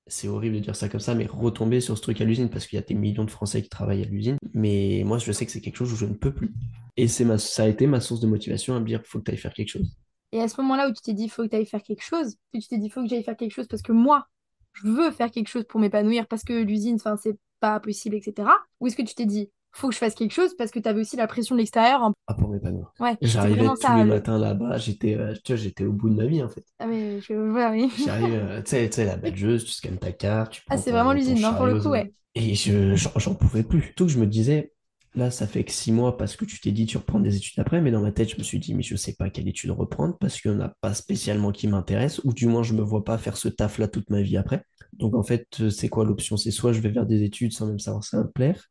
[0.06, 2.66] c'est horrible de dire ça comme ça, mais retomber sur ce truc à l'usine parce
[2.68, 4.38] qu'il y a des millions de Français qui travaillent à l'usine.
[4.54, 6.54] Mais moi, je sais que c'est quelque chose où je ne peux plus.
[6.96, 9.26] Et c'est ma, ça a été ma source de motivation à me dire, faut que
[9.26, 9.98] tu ailles faire quelque chose.
[10.32, 12.36] Et à ce moment-là où tu t'es dit, faut que tu ailles faire quelque chose,
[12.54, 14.28] tu t'es dit, faut que j'aille faire quelque chose parce que moi,
[14.74, 18.52] je veux faire quelque chose pour m'épanouir parce que l'usine, enfin, c'est pas possible, etc.
[18.80, 20.88] Ou est-ce que tu t'es dit, faut que je fasse quelque chose parce que tu
[20.90, 22.94] avais aussi la pression de l'extérieur un Ah, pour m'épanouir.
[23.00, 23.92] Ouais, J'arrivais tous ça.
[23.92, 26.66] les le- matins là-bas, j'étais euh, j'étais au bout de ma vie en fait.
[26.80, 27.92] Ah, mais je vois, oui.
[27.96, 30.92] J'arrive, euh, tu sais, tu sais, la badgeuse, tu scannes ta carte, tu Ah, c'est
[30.92, 32.12] vraiment l'usine, non, pour le coup, ouais.
[32.36, 33.82] Et je, j'en pouvais plus.
[33.84, 34.74] Surtout que je me disais,
[35.18, 37.60] là, ça fait que six mois parce que tu t'es dit tu reprends des études
[37.60, 39.72] après, mais dans ma tête, je me suis dit, mais je sais pas quelle étude
[39.72, 42.82] reprendre parce qu'il n'y en a pas spécialement qui m'intéresse, ou du moins, je me
[42.82, 44.64] vois pas faire ce taf-là toute ma vie après.
[44.94, 46.38] Donc, en fait, euh, c'est quoi l'option?
[46.38, 48.64] C'est soit je vais vers des études sans même savoir ça me plaire,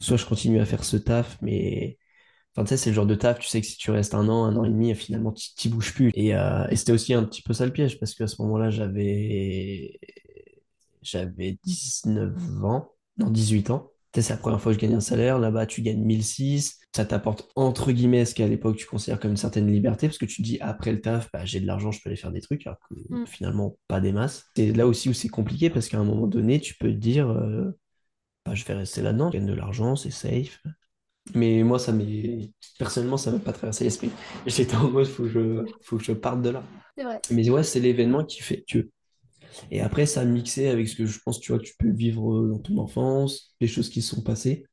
[0.00, 1.98] soit je continue à faire ce taf, mais.
[2.56, 4.28] Enfin, tu sais, c'est le genre de taf, tu sais que si tu restes un
[4.28, 6.10] an, un an et demi, finalement, tu t'y bouges plus.
[6.14, 8.70] Et, euh, et c'était aussi un petit peu ça le piège, parce qu'à ce moment-là,
[8.70, 10.00] j'avais
[11.02, 13.91] j'avais 19 ans, non, 18 ans.
[14.14, 15.38] C'est la première fois que je gagne un salaire.
[15.38, 16.78] Là-bas, tu gagnes 1006.
[16.94, 20.26] Ça t'apporte, entre guillemets, ce qu'à l'époque, tu considères comme une certaine liberté, parce que
[20.26, 22.42] tu te dis, après le taf, bah, j'ai de l'argent, je peux aller faire des
[22.42, 23.26] trucs, alors que Mm.
[23.26, 24.44] finalement, pas des masses.
[24.56, 27.30] C'est là aussi où c'est compliqué, parce qu'à un moment donné, tu peux te dire,
[27.30, 27.70] euh,
[28.44, 30.60] bah, je vais rester là-dedans, je gagne de l'argent, c'est safe.
[31.34, 32.50] Mais moi, ça m'est...
[32.78, 34.10] Personnellement, ça m'a pas traversé l'esprit.
[34.46, 35.64] J'étais en mode, faut que je...
[35.82, 36.62] faut que je parte de là.
[36.98, 37.20] Vrai.
[37.30, 38.90] Mais ouais, c'est l'événement qui fait que.
[39.70, 41.90] Et après, ça a mixé avec ce que je pense, tu vois, que tu peux
[41.90, 44.64] vivre euh, dans ton enfance, les choses qui se sont passées.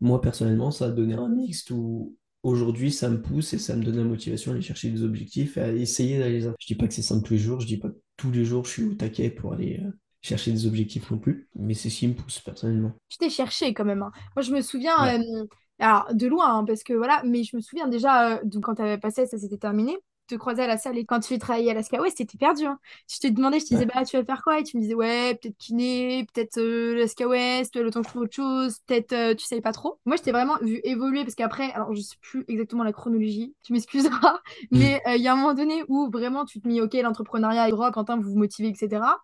[0.00, 3.82] Moi, personnellement, ça a donné un mix où aujourd'hui, ça me pousse et ça me
[3.84, 6.50] donne la motivation à aller chercher des objectifs et à essayer d'aller les.
[6.58, 8.44] Je dis pas que c'est simple tous les jours, je dis pas que tous les
[8.44, 9.90] jours, je suis au taquet pour aller euh,
[10.22, 12.92] chercher des objectifs non plus, mais c'est ce qui me pousse personnellement.
[13.08, 14.02] Tu t'es cherché quand même.
[14.02, 14.12] hein.
[14.36, 15.14] Moi, je me souviens, Ouais.
[15.20, 15.44] euh,
[15.78, 18.74] alors de loin, hein, parce que voilà, mais je me souviens déjà, euh, donc, quand
[18.76, 19.96] tu avais passé, ça s'était terminé.
[20.32, 22.64] Te croisais à la salle et quand tu travaillais à la SKA, ouais, c'était perdu.
[22.64, 22.78] hein.
[23.10, 23.92] Je te demandais, je te disais, Ouais.
[23.92, 24.58] bah, tu vas faire quoi?
[24.60, 28.06] Et tu me disais, ouais, peut-être kiné, peut-être euh, la SKA West, le temps que
[28.06, 29.98] je trouve autre chose, peut-être, euh, tu savais pas trop.
[30.06, 33.54] Moi, je t'ai vraiment vu évoluer parce qu'après, alors je sais plus exactement la chronologie,
[33.62, 34.40] tu m'excuseras,
[34.70, 37.68] mais euh, il y a un moment donné où vraiment tu te mis, ok, l'entrepreneuriat
[37.68, 39.22] est droit, Quentin, vous vous motivez, etc.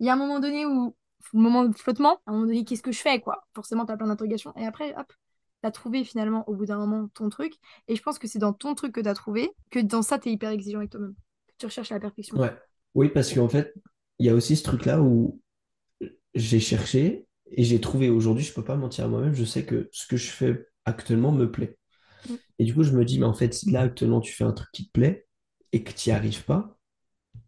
[0.00, 0.96] Il y a un moment donné où
[1.32, 3.44] moment de flottement, à un moment donné, qu'est-ce que je fais, quoi?
[3.54, 4.52] Forcément, tu as plein d'interrogations.
[4.56, 5.12] Et après, hop,
[5.68, 7.54] as trouvé finalement, au bout d'un moment, ton truc.
[7.86, 10.18] Et je pense que c'est dans ton truc que tu as trouvé, que dans ça,
[10.18, 11.14] tu es hyper exigeant avec toi-même.
[11.58, 12.36] Tu recherches la perfection.
[12.36, 12.52] Ouais.
[12.94, 13.74] Oui, parce qu'en fait,
[14.18, 15.40] il y a aussi ce truc-là où
[16.34, 19.88] j'ai cherché et j'ai trouvé aujourd'hui, je peux pas mentir à moi-même, je sais que
[19.92, 21.78] ce que je fais actuellement me plaît.
[22.28, 22.34] Mm.
[22.58, 24.52] Et du coup, je me dis, mais en fait, si là, actuellement, tu fais un
[24.52, 25.26] truc qui te plaît
[25.72, 26.76] et que tu n'y arrives pas,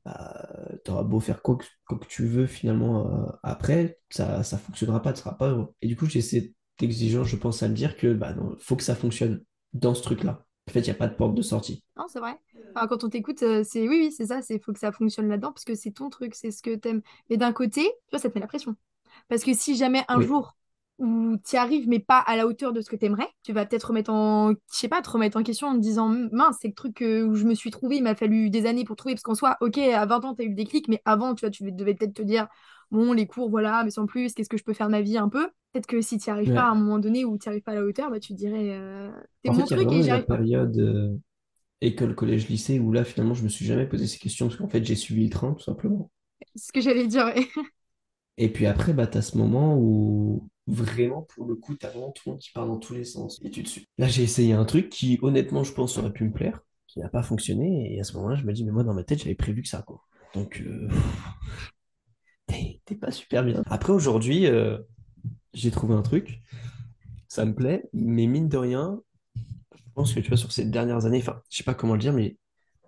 [0.04, 0.48] bah,
[0.85, 4.59] tu auras beau faire quoi que, quoi que tu veux, finalement, euh, après, ça ça
[4.59, 5.74] fonctionnera pas, tu seras pas heureux.
[5.83, 8.82] Et du coup, j'ai exigence, je pense, à me dire que bah, non, faut que
[8.82, 10.44] ça fonctionne dans ce truc-là.
[10.68, 11.82] En fait, il n'y a pas de porte de sortie.
[11.96, 12.38] Non, c'est vrai.
[12.74, 15.28] Enfin, quand on t'écoute, euh, c'est oui, oui, c'est ça, c'est faut que ça fonctionne
[15.28, 17.02] là-dedans parce que c'est ton truc, c'est ce que t'aimes.
[17.28, 18.76] Mais d'un côté, tu vois, ça te met la pression.
[19.28, 20.56] Parce que si jamais un Oui, jour
[20.98, 23.66] où tu y arrives, mais pas à la hauteur de ce que t'aimerais, tu vas
[23.66, 26.68] peut-être remettre en, je sais pas, te remettre en question en te disant, mince, c'est
[26.68, 29.14] le truc euh, où je me suis trouvé, il m'a fallu des années pour trouver,
[29.14, 31.42] parce qu'en soi, ok, à 20 ans, tu as eu le déclic, mais avant, tu
[31.46, 32.48] vois, tu devais peut-être te dire,
[32.90, 35.18] bon, les cours, voilà, mais sans plus, qu'est-ce que je peux faire de ma vie
[35.18, 35.48] un peu?
[35.72, 37.62] Peut-être que si tu n'y arrives pas à un moment donné où tu n'y arrives
[37.62, 39.11] pas à la hauteur, bah, tu te dirais, euh,
[39.44, 40.37] c'est En mon fait, il y a truc la arrive pas.
[40.37, 41.16] période euh,
[41.83, 44.68] école, collège, lycée où là, finalement, je me suis jamais posé ces questions parce qu'en
[44.68, 46.11] fait, j'ai suivi le train, tout simplement.
[46.55, 47.33] C'est ce que j'allais dire.
[48.37, 51.90] Et puis après, bah, tu as ce moment où vraiment, pour le coup, tu as
[51.90, 53.87] vraiment tout le monde qui part dans tous les sens et tu te suis.
[53.98, 57.09] Là, j'ai essayé un truc qui, honnêtement, je pense, aurait pu me plaire, qui n'a
[57.09, 57.94] pas fonctionné.
[57.94, 59.68] Et à ce moment-là, je me dis, mais moi, dans ma tête, j'avais prévu que
[59.68, 60.03] ça, quoi.
[60.35, 60.88] Donc, euh,
[62.84, 63.62] t'es pas super bien.
[63.66, 64.78] Après, aujourd'hui, euh,
[65.54, 66.40] j'ai trouvé un truc,
[67.28, 69.00] ça me plaît, mais mine de rien,
[69.36, 72.00] je pense que tu vois, sur ces dernières années, enfin, je sais pas comment le
[72.00, 72.36] dire, mais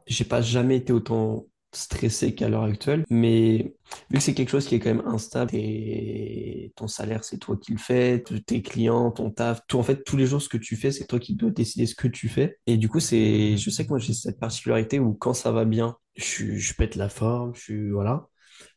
[0.06, 3.04] j'ai pas jamais été autant stressé qu'à l'heure actuelle.
[3.10, 3.74] Mais
[4.10, 7.56] vu que c'est quelque chose qui est quand même instable, et ton salaire, c'est toi
[7.56, 10.58] qui le fais, tes clients, ton taf, tout, en fait, tous les jours, ce que
[10.58, 12.58] tu fais, c'est toi qui dois décider ce que tu fais.
[12.66, 15.64] Et du coup, c'est, je sais que moi, j'ai cette particularité où quand ça va
[15.64, 18.28] bien, je, je pète la forme, je suis, voilà.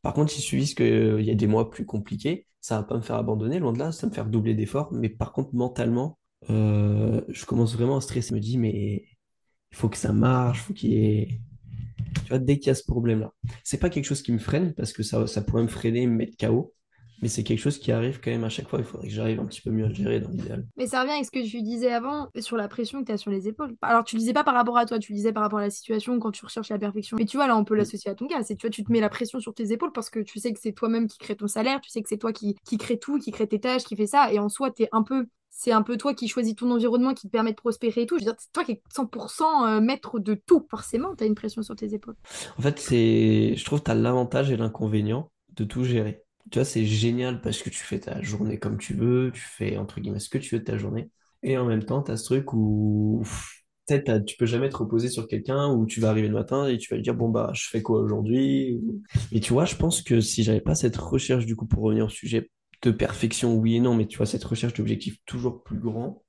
[0.06, 3.02] Par contre, il suffit qu'il y a des mois plus compliqués, ça va pas me
[3.02, 4.94] faire abandonner, loin de là, ça va me faire doubler d'efforts.
[4.94, 6.20] Mais par contre, mentalement,
[6.52, 8.30] euh, je commence vraiment à stresser.
[8.30, 9.08] Je me dis, mais
[9.72, 11.42] il faut que ça marche, faut qu'il y ait...
[12.22, 13.34] Tu vois, dès qu'il y a ce problème-là.
[13.64, 16.16] C'est pas quelque chose qui me freine, parce que ça, ça pourrait me freiner, me
[16.16, 16.76] mettre KO,
[17.22, 18.80] mais c'est quelque chose qui arrive quand même à chaque fois.
[18.80, 20.66] Il faudrait que j'arrive un petit peu mieux à le gérer dans l'idéal.
[20.78, 23.18] Mais ça revient avec ce que tu disais avant sur la pression que tu as
[23.18, 23.76] sur les épaules.
[23.82, 25.64] Alors, tu le disais pas par rapport à toi, tu le disais par rapport à
[25.64, 27.18] la situation quand tu recherches la perfection.
[27.18, 27.78] Mais tu vois, là, on peut Mm.
[27.78, 28.44] l'associer à ton cas.
[28.44, 30.52] C'est, tu vois, tu te mets la pression sur tes épaules parce que tu sais
[30.54, 33.00] que c'est toi-même qui crée ton salaire, tu sais que c'est toi qui, qui crée
[33.00, 34.32] tout, qui crée tes tâches, qui fait ça.
[34.34, 35.28] Et en soi, t'es un peu.
[35.58, 38.18] C'est un peu toi qui choisis ton environnement, qui te permet de prospérer et tout.
[38.18, 39.44] Je veux dire, c'est toi qui es 100%
[39.78, 40.68] euh, maître de tout.
[40.70, 42.16] Forcément, tu as une pression sur tes épaules.
[42.58, 46.25] En fait, c'est, je trouve que tu as l'avantage et l'inconvénient de tout gérer.
[46.52, 49.78] Tu vois, c'est génial parce que tu fais ta journée comme tu veux, tu fais
[49.78, 51.10] entre guillemets ce que tu veux de ta journée.
[51.44, 53.24] Et en même temps, tu as ce truc où
[53.88, 56.78] peut-être tu peux jamais te reposer sur quelqu'un où tu vas arriver le matin et
[56.78, 58.80] tu vas dire, bon, bah, je fais quoi aujourd'hui?
[59.32, 62.06] Et tu vois, je pense que si j'avais pas cette recherche, du coup, pour revenir
[62.06, 62.50] au sujet
[62.84, 66.24] de perfection, oui et non, mais tu vois, cette recherche d'objectifs toujours plus grand,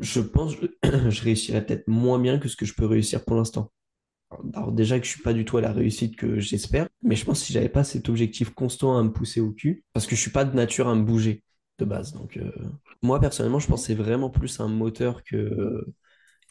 [0.00, 0.66] je pense que
[1.10, 3.70] je réussirais peut-être moins bien que ce que je peux réussir pour l'instant.
[4.54, 7.24] Alors déjà que je suis pas du tout à la réussite que j'espère, mais je
[7.24, 10.16] pense que si j'avais pas cet objectif constant à me pousser au cul, parce que
[10.16, 11.42] je suis pas de nature à me bouger
[11.78, 12.12] de base.
[12.12, 12.50] Donc euh,
[13.02, 15.86] moi personnellement, je c'est vraiment plus un moteur que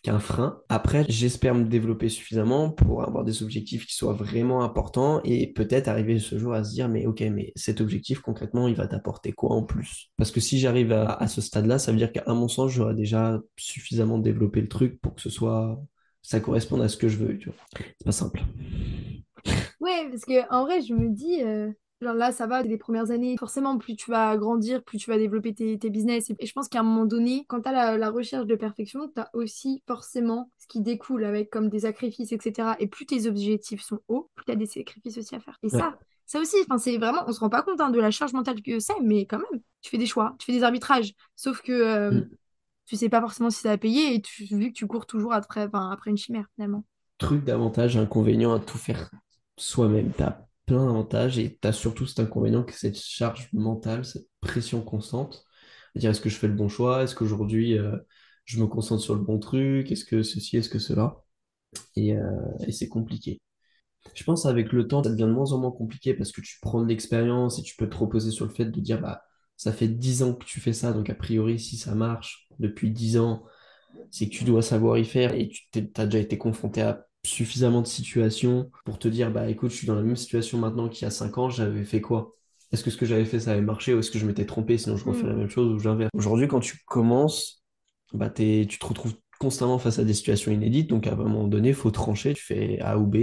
[0.03, 0.61] qu'un frein.
[0.69, 5.87] Après, j'espère me développer suffisamment pour avoir des objectifs qui soient vraiment importants et peut-être
[5.87, 9.31] arriver ce jour à se dire, mais ok, mais cet objectif concrètement, il va t'apporter
[9.31, 10.11] quoi en plus?
[10.17, 12.93] Parce que si j'arrive à, à ce stade-là, ça veut dire qu'à mon sens, j'aurai
[12.93, 15.81] déjà suffisamment développé le truc pour que ce soit,
[16.25, 17.57] ça corresponde à ce que je veux, tu vois.
[17.97, 18.41] C'est pas simple.
[19.79, 21.69] Ouais, parce que en vrai, je me dis, euh,
[22.01, 25.17] genre là, ça va, les premières années, forcément, plus tu vas grandir, plus tu vas
[25.17, 26.29] développer tes, tes business.
[26.39, 29.09] Et, je pense qu'à un moment donné, quand tu as la, la recherche de perfection,
[29.13, 32.75] tu as aussi forcément ce qui découle avec comme des sacrifices, etc.
[32.79, 35.57] Et plus tes objectifs sont hauts, plus tu as des sacrifices aussi à faire.
[35.61, 35.79] Et Ouais.
[35.79, 38.61] ça, ça aussi, c'est vraiment, on se rend pas compte hein, de la charge mentale
[38.61, 41.13] que c'est, mais quand même, tu fais des choix, tu fais des arbitrages.
[41.35, 42.29] Sauf que euh, Mm.
[42.85, 45.33] Tu sais pas forcément si ça va payer et tu, vu que tu cours toujours
[45.33, 46.85] après, après une chimère, finalement.
[47.17, 49.09] Truc d'avantage, inconvénient à tout faire
[49.57, 50.11] soi-même.
[50.11, 55.45] T'as plein d'avantages et t'as surtout cet inconvénient que cette charge mentale, cette pression constante.
[55.95, 57.03] Dire est-ce que je fais le bon choix?
[57.03, 57.95] Est-ce qu'aujourd'hui euh,
[58.43, 59.91] je me concentre sur le bon truc?
[59.91, 61.23] Est-ce que ceci, est-ce que cela?
[61.95, 62.23] Et, euh,
[62.67, 63.41] et c'est compliqué.
[64.13, 66.59] Je pense avec le temps, ça devient de moins en moins compliqué parce que tu
[66.61, 69.23] prends de l'expérience et tu peux te reposer sur le fait de dire bah
[69.57, 72.91] ça fait 10 ans que tu fais ça, donc a priori si ça marche depuis
[72.91, 73.43] 10 ans,
[74.11, 75.61] c'est que tu dois savoir y faire et tu
[75.97, 79.87] as déjà été confronté à suffisamment de situations pour te dire, bah écoute, je suis
[79.87, 82.35] dans la même situation maintenant qu'il y a 5 ans, j'avais fait quoi?
[82.71, 84.77] Est-ce que ce que j'avais fait, ça avait marché ou est-ce que je m'étais trompé,
[84.77, 85.29] sinon je refais Hmm.
[85.29, 86.11] la même chose ou j'inverse?
[86.13, 87.63] Aujourd'hui, quand tu commences,
[88.13, 91.69] bah tu te retrouves constamment face à des situations inédites, donc à un moment donné,
[91.69, 93.15] il faut trancher, tu fais A ou B,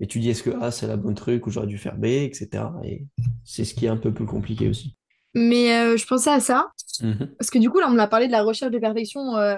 [0.00, 2.04] et tu dis est-ce que A c'est la bonne truc ou j'aurais dû faire B,
[2.06, 2.74] etc.
[2.84, 3.06] Et
[3.44, 4.96] c'est ce qui est un peu plus compliqué aussi.
[5.34, 6.72] Mais euh, je pensais à ça.
[7.02, 7.34] Mhm.
[7.38, 9.56] Parce que du coup, là, on a parlé de la recherche de perfection, euh,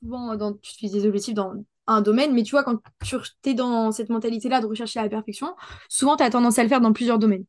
[0.00, 1.54] souvent dans, tu te fixes des objectifs dans
[1.86, 5.54] un domaine, mais tu vois, quand tu es dans cette mentalité-là de rechercher la perfection,
[5.88, 7.44] souvent, tu as tendance à le faire dans plusieurs domaines.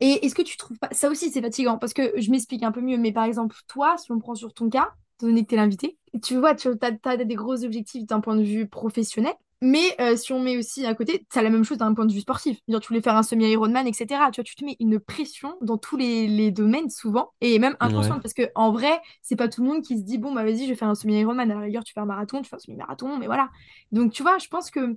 [0.00, 2.72] Et est-ce que tu trouves pas, ça aussi, c'est fatigant, parce que je m'explique un
[2.72, 5.48] peu mieux, mais par exemple, toi, si on prend sur ton cas, étant donné que
[5.48, 9.34] tu es l'invité, tu vois, tu as, des gros objectifs d'un point de vue professionnel,
[9.64, 12.12] mais euh, si on met aussi à côté, c'est la même chose d'un point de
[12.12, 12.58] vue sportif.
[12.68, 14.30] Genre, tu voulais faire un semi-Ironman, etc.
[14.30, 17.76] Tu vois, tu te mets une pression dans tous les, les domaines souvent, et même
[17.80, 17.80] Ouais.
[17.80, 20.44] inconsciente, parce que en vrai, c'est pas tout le monde qui se dit, bon, bah
[20.44, 21.50] vas-y, je vais faire un semi-Ironman.
[21.50, 23.50] À la rigueur, tu fais un marathon, tu fais un semi-marathon, mais voilà.
[23.92, 24.96] Donc, tu vois, je pense que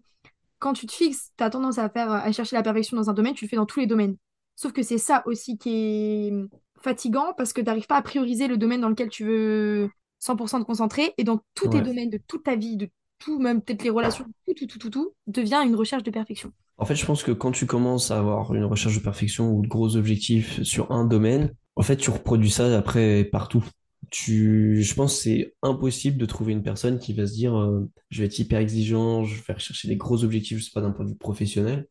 [0.60, 3.13] quand tu te fixes, tu as tendance à faire, à chercher la perfection dans un
[3.13, 4.17] domaine, tu le fais dans tous les domaines.
[4.56, 6.34] Sauf que c'est ça aussi qui est
[6.82, 10.60] fatigant parce que tu n'arrives pas à prioriser le domaine dans lequel tu veux 100%
[10.60, 11.84] te concentrer et dans tous tes Ouais.
[11.84, 14.89] domaines de toute ta vie, de tout, même peut-être les relations, tout, tout, tout, tout,
[14.89, 16.51] tout, devient une recherche de perfection.
[16.77, 19.62] En fait, je pense que quand tu commences à avoir une recherche de perfection ou
[19.63, 23.65] de gros objectifs sur un domaine, en fait, tu reproduis ça après partout.
[24.10, 27.89] Tu, je pense que c'est impossible de trouver une personne qui va se dire euh,
[28.10, 30.91] je vais être hyper exigeant, je vais rechercher des gros objectifs, je sais pas, d'un
[30.91, 31.88] point de vue professionnel.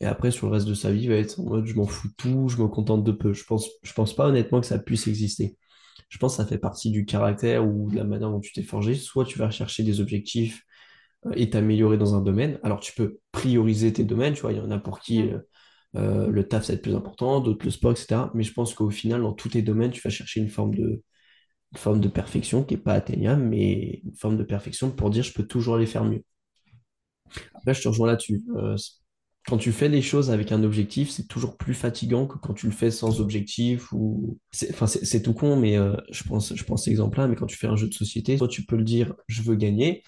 [0.00, 1.86] Et après, sur le reste de sa vie, il va être en mode je m'en
[1.86, 3.34] fous tout, je me contente de peu.
[3.34, 5.56] Je pense, je pense pas honnêtement que ça puisse exister.
[6.08, 8.62] Je pense que ça fait partie du caractère ou de la manière dont tu t'es
[8.62, 8.94] forgé.
[8.94, 10.64] Soit tu vas rechercher des objectifs
[11.34, 12.58] et t'améliorer dans un domaine.
[12.62, 15.38] Alors tu peux prioriser tes domaines, tu vois, il y en a pour qui euh,
[15.96, 18.30] euh, le taf ça va être plus important, d'autres le sport, etc.
[18.34, 21.02] Mais je pense qu'au final, dans tous tes domaines, tu vas chercher une forme de,
[21.72, 25.24] une forme de perfection qui n'est pas atteignable, mais une forme de perfection pour dire
[25.24, 26.24] je peux toujours aller faire mieux.
[27.54, 28.42] Après, je te rejoins là-dessus.
[28.56, 28.76] Euh,
[29.46, 32.66] quand tu fais les choses avec un objectif, c'est toujours plus fatigant que quand tu
[32.66, 36.54] le fais sans objectif ou c'est enfin c'est c'est tout con mais euh, je pense
[36.54, 38.76] je pense exemple là mais quand tu fais un jeu de société, soit tu peux
[38.76, 40.02] le dire je veux gagner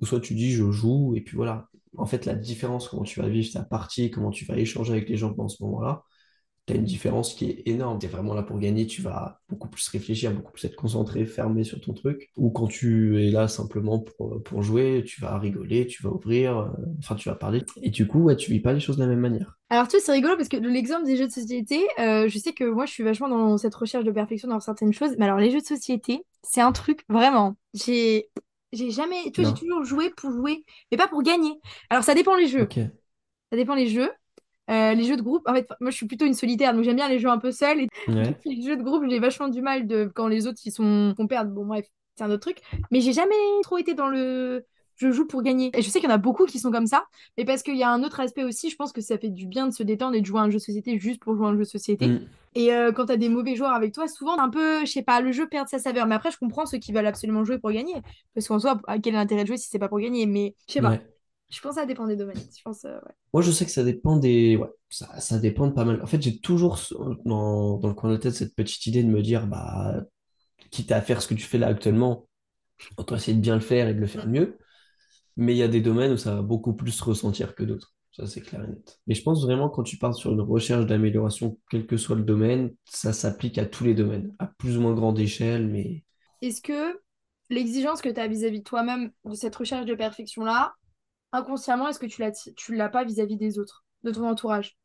[0.00, 1.68] ou soit tu dis je joue et puis voilà.
[1.98, 5.08] En fait, la différence comment tu vas vivre ta partie, comment tu vas échanger avec
[5.08, 6.02] les gens pendant ce moment-là,
[6.66, 7.98] tu as une différence qui est énorme.
[7.98, 11.24] Tu es vraiment là pour gagner, tu vas beaucoup plus réfléchir, beaucoup plus être concentré,
[11.24, 12.30] fermé sur ton truc.
[12.36, 16.68] Ou quand tu es là simplement pour, jouer, tu vas rigoler, tu vas ouvrir, euh,
[16.98, 17.62] enfin tu vas parler.
[17.82, 19.56] Et du coup, ouais, tu vis pas les choses de la même manière.
[19.70, 22.52] Alors, tu vois, c'est rigolo parce que l'exemple des jeux de société, euh, je sais
[22.52, 25.10] que moi, je suis vachement dans cette recherche de perfection dans certaines choses.
[25.18, 27.56] Mais alors, les jeux de société, c'est un truc vraiment.
[27.74, 28.28] J'ai,
[28.76, 31.58] j'ai jamais, tu vois, j'ai toujours joué pour jouer, mais pas pour gagner.
[31.90, 32.68] Alors, ça dépend les jeux.
[33.50, 34.10] Ça dépend les jeux.
[34.68, 36.96] Euh, les jeux de groupe, en fait, moi, je suis plutôt une solitaire, donc j'aime
[36.96, 37.80] bien les jeux un peu seuls.
[37.80, 38.36] Et Ouais.
[38.44, 41.26] les jeux de groupe, j'ai vachement du mal de quand les autres ils sont qu'on
[41.26, 41.52] perd.
[41.52, 42.58] Bon, bref, c'est un autre truc.
[42.90, 44.64] Mais j'ai jamais trop été dans le
[44.96, 45.70] je joue pour gagner.
[45.74, 47.04] Et je sais qu'il y en a beaucoup qui sont comme ça,
[47.36, 49.46] mais parce qu'il y a un autre aspect aussi, je pense que ça fait du
[49.46, 51.46] bien de se détendre et de jouer à un jeu de société juste pour jouer
[51.46, 52.08] à un jeu de société.
[52.08, 52.26] Mm.
[52.56, 55.20] Et euh, quand t'as des mauvais joueurs avec toi, souvent un peu, je sais pas,
[55.20, 56.06] le jeu perd sa saveur.
[56.06, 57.94] Mais après, je comprends ceux qui veulent absolument jouer pour gagner.
[58.34, 60.24] Parce qu'en soi, quel est l'intérêt de jouer si c'est pas pour gagner?
[60.24, 60.92] Mais je sais pas.
[60.92, 61.06] Ouais.
[61.50, 62.38] Je pense que ça dépend des domaines.
[62.38, 63.12] Je pense, euh, ouais.
[63.34, 64.56] Moi, je sais que ça dépend des.
[64.56, 66.00] Ouais, ça, ça dépend de pas mal.
[66.02, 66.80] En fait, j'ai toujours
[67.26, 70.02] dans, dans le coin de la tête cette petite idée de me dire, bah,
[70.70, 72.26] quitte à faire ce que tu fais là actuellement,
[72.96, 74.56] autant essayer de bien le faire et de le faire mieux.
[75.36, 77.95] Mais il y a des domaines où ça va beaucoup plus se ressentir que d'autres.
[78.16, 78.98] Ça, c'est clair et net.
[79.06, 82.22] Mais je pense vraiment, quand tu parles sur une recherche d'amélioration, quel que soit le
[82.22, 86.02] domaine, ça s'applique à tous les domaines, à plus ou moins grande échelle, mais
[86.40, 86.98] Est-ce que
[87.50, 90.72] l'exigence que tu as vis-à-vis de toi-même de cette recherche de perfection-là,
[91.32, 94.78] inconsciemment, est-ce que tu l'as, tu l'as pas vis-à-vis des autres, de ton entourage?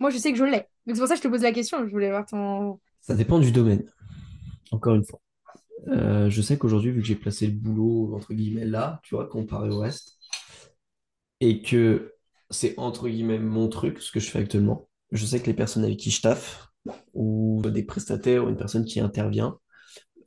[0.00, 0.66] Moi, je sais que je l'ai.
[0.86, 1.86] Donc c'est pour ça que je te pose la question.
[1.86, 2.80] Je voulais voir ton...
[3.02, 3.84] ça dépend du domaine,
[4.72, 5.20] encore une fois.
[5.88, 9.26] Euh, je sais qu'aujourd'hui, vu que j'ai placé le boulot, entre guillemets, là, tu vois,
[9.28, 10.18] comparé au reste,
[11.40, 12.12] et que
[12.50, 15.84] c'est, entre guillemets, mon truc, ce que je fais actuellement, je sais que les personnes
[15.84, 16.68] avec qui je taffe,
[17.14, 19.58] ou des prestataires, ou une personne qui intervient,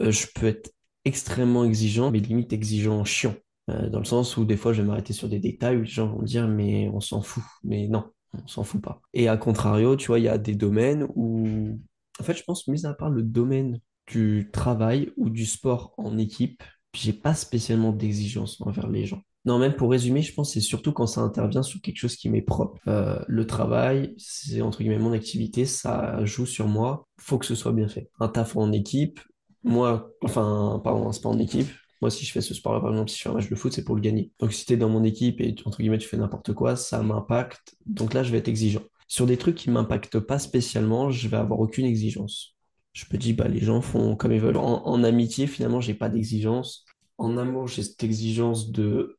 [0.01, 0.71] euh, je peux être
[1.05, 3.35] extrêmement exigeant, mais limite exigeant chiant.
[3.69, 5.87] Euh, dans le sens où des fois, je vais m'arrêter sur des détails où les
[5.87, 7.43] gens vont dire, mais on s'en fout.
[7.63, 9.01] Mais non, on s'en fout pas.
[9.13, 11.79] Et à contrario, tu vois, il y a des domaines où,
[12.19, 13.79] en fait, je pense, mis à part le domaine
[14.09, 19.21] du travail ou du sport en équipe, j'ai pas spécialement d'exigence envers les gens.
[19.45, 22.29] Non, même pour résumer, je pense c'est surtout quand ça intervient sur quelque chose qui
[22.29, 22.77] m'est propre.
[22.87, 27.55] Euh, le travail, c'est entre guillemets mon activité, ça joue sur moi, faut que ce
[27.55, 28.09] soit bien fait.
[28.19, 29.19] Un taf en équipe,
[29.63, 31.69] moi, enfin, pardon, un sport en équipe,
[32.01, 33.73] moi, si je fais ce sport-là, par exemple, si je fais un match de foot,
[33.73, 34.31] c'est pour le gagner.
[34.39, 37.03] Donc, si tu es dans mon équipe et, entre guillemets, tu fais n'importe quoi, ça
[37.03, 37.75] m'impacte.
[37.85, 38.83] Donc là, je vais être exigeant.
[39.07, 42.55] Sur des trucs qui m'impactent pas spécialement, je vais avoir aucune exigence.
[42.99, 44.57] Je me dis, bah, les gens font comme ils veulent.
[44.57, 46.85] En, amitié, finalement, j'ai pas d'exigence.
[47.17, 49.15] En amour, j'ai cette exigence de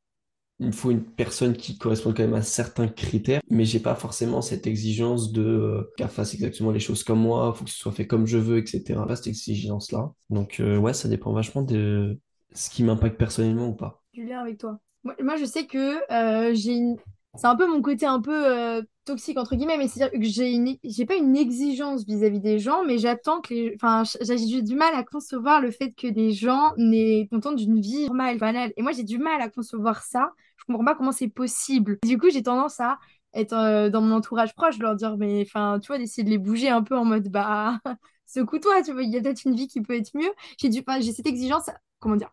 [0.59, 3.95] il me faut une personne qui corresponde quand même à certains critères, mais j'ai pas
[3.95, 7.79] forcément cette exigence de euh, qu'elle fasse exactement les choses comme moi, faut que ce
[7.79, 9.01] soit fait comme je veux, etc.
[9.09, 10.13] Pas cette exigence-là.
[10.29, 12.19] Donc euh, ouais, ça dépend vachement de
[12.53, 14.03] ce qui m'impacte personnellement ou pas.
[14.13, 14.79] du lien avec toi.
[15.03, 16.99] Moi, moi, je sais que euh, j'ai une...
[17.37, 20.51] C'est un peu mon côté un peu euh, toxique, entre guillemets, mais c'est-à-dire que j'ai
[20.53, 20.77] une...
[20.83, 23.73] j'ai pas une exigence vis-à-vis des gens, mais j'attends que les...
[23.77, 28.07] Enfin, j'ai du mal à concevoir le fait que des gens n'aient content d'une vie
[28.07, 28.73] normale, banale.
[28.77, 30.33] Et moi, j'ai du mal à concevoir ça.
[30.57, 31.99] Je comprends pas comment c'est possible.
[32.05, 32.99] Du coup, j'ai tendance à
[33.35, 36.39] être euh, dans mon entourage proche, leur dire, mais enfin, tu vois, d'essayer de les
[36.39, 37.79] bouger un peu en mode, bah,
[38.27, 40.33] secoue-toi, tu vois, il y a peut-être une vie qui peut être mieux.
[40.61, 40.83] J'ai du...
[41.01, 41.71] j'ai cette exigence,
[42.01, 42.33] comment dire?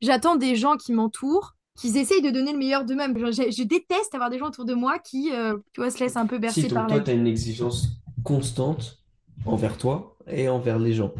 [0.00, 3.16] J'attends des gens qui m'entourent, qu'ils essayent de donner le meilleur d'eux-mêmes.
[3.18, 6.16] Je, je déteste avoir des gens autour de moi qui, euh, tu vois, se laissent
[6.16, 8.98] un peu Si bercer donc par la toi, tu as une exigence constante
[9.44, 11.12] envers toi et envers les gens.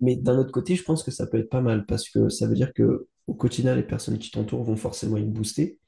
[0.00, 2.46] Mais d'un autre côté, je pense que ça peut être pas mal parce que ça
[2.46, 5.78] veut dire que au quotidien, les personnes qui t'entourent vont forcément être boostées.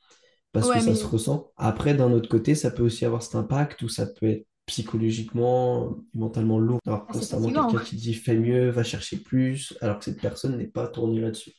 [0.53, 1.53] parce que ça se ressent.
[1.57, 5.97] Après, d'un autre côté, ça peut aussi avoir cet impact où ça peut être psychologiquement,
[6.15, 10.05] mentalement lourd d'avoir ah, constamment quelqu'un qui dit fais mieux, va chercher plus, alors que
[10.05, 11.53] cette personne n'est pas tournée là-dessus.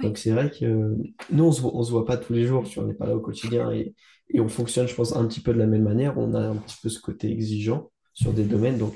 [0.00, 0.96] Donc c'est vrai que euh,
[1.30, 2.94] nous, on se voit, on se voit pas tous les jours, tu vois, on n'est
[2.94, 3.94] pas là au quotidien et,
[4.30, 6.18] et on fonctionne, je pense, un petit peu de la même manière.
[6.18, 8.94] On a un petit peu ce côté exigeant sur des domaines, donc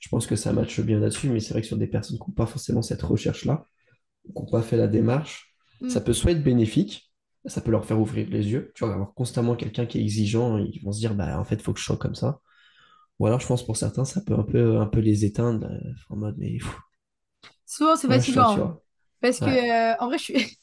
[0.00, 2.24] je pense que ça matche bien là-dessus, mais c'est vrai que sur des personnes qui
[2.28, 3.64] n'ont pas forcément cette recherche-là,
[4.26, 5.54] qui n'ont pas fait la démarche,
[5.86, 6.04] ça Mm.
[6.04, 7.12] peut soit être bénéfique,
[7.46, 8.72] ça peut leur faire ouvrir les yeux.
[8.74, 11.56] Tu vois, avoir constamment quelqu'un qui est exigeant, ils vont se dire, bah en fait,
[11.56, 12.40] il faut que je sois comme ça.
[13.20, 15.92] Ou alors, je pense pour certains, ça peut un peu, un peu les éteindre, euh,
[16.10, 16.58] en mode, mais
[17.66, 18.82] Souvent, c'est fatigant.
[19.20, 20.34] Parce que, euh, en vrai, je suis...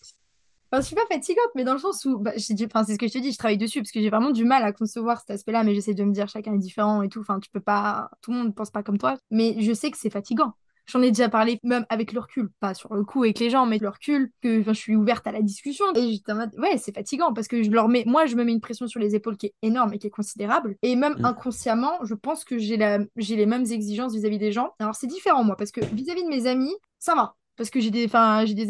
[0.72, 3.08] Enfin, je suis pas fatigante, mais dans le sens où, bah, enfin, c'est ce que
[3.08, 5.30] je te dis, je travaille dessus parce que j'ai vraiment du mal à concevoir cet
[5.30, 7.22] aspect-là, mais j'essaie de me dire chacun est différent et tout.
[7.22, 9.98] Enfin, tu peux pas, tout le monde pense pas comme toi, mais je sais que
[9.98, 10.54] c'est fatigant.
[10.88, 13.66] J'en ai déjà parlé, même avec le recul, pas sur le coup avec les gens,
[13.66, 15.86] mais le recul, que enfin, je suis ouverte à la discussion.
[15.96, 18.44] Et j'étais en mode, ouais, c'est fatigant parce que je leur mets, moi, je me
[18.44, 20.76] mets une pression sur les épaules qui est énorme et qui est considérable.
[20.82, 21.26] Et même Mm.
[21.26, 24.74] inconsciemment, je pense que j'ai la, j'ai les mêmes exigences vis-à-vis des gens.
[24.80, 27.36] Alors, c'est différent, moi, parce que vis-à-vis de mes amis, ça va.
[27.58, 28.10] Parce que j'ai des,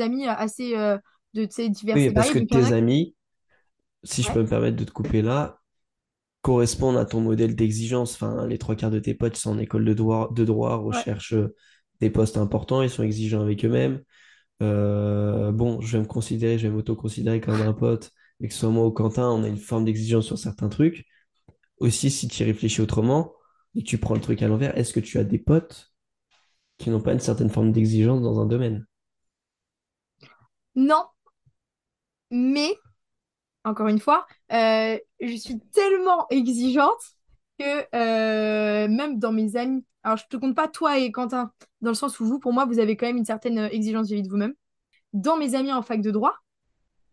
[0.01, 0.75] amis assez.
[0.75, 0.97] euh,
[1.35, 3.15] de divers Oui, parce que a tes amis,
[4.03, 5.59] si je peux me permettre de te couper là,
[6.41, 8.13] correspondent à ton modèle d'exigence.
[8.15, 11.33] Enfin, les trois quarts de tes potes sont en école de droit, de droit recherchent
[11.33, 11.55] euh,
[11.99, 14.01] des postes importants, ils sont exigeants avec eux-mêmes.
[14.61, 18.61] Euh, bon, je vais me considérer, je vais m'auto-considérer comme un pote, mais que ce
[18.61, 21.05] soit moi ou Quentin, on a une forme d'exigence sur certains trucs.
[21.79, 23.33] Aussi, si tu y réfléchis autrement
[23.75, 25.94] et que tu prends le truc à l'envers, est-ce que tu as des potes
[26.77, 28.85] qui n'ont pas une certaine forme d'exigence dans un domaine?
[30.75, 31.05] Non,
[32.31, 32.75] mais,
[33.63, 37.01] encore une fois, euh, je suis tellement exigeante
[37.59, 41.51] que euh, même dans mes amis, alors je te compte pas toi et Quentin,
[41.81, 44.07] dans le sens où vous, pour moi, vous avez quand même une certaine euh, exigence
[44.07, 44.53] vis-à-vis de vous-même.
[45.13, 46.35] dans mes amis en fac de droit,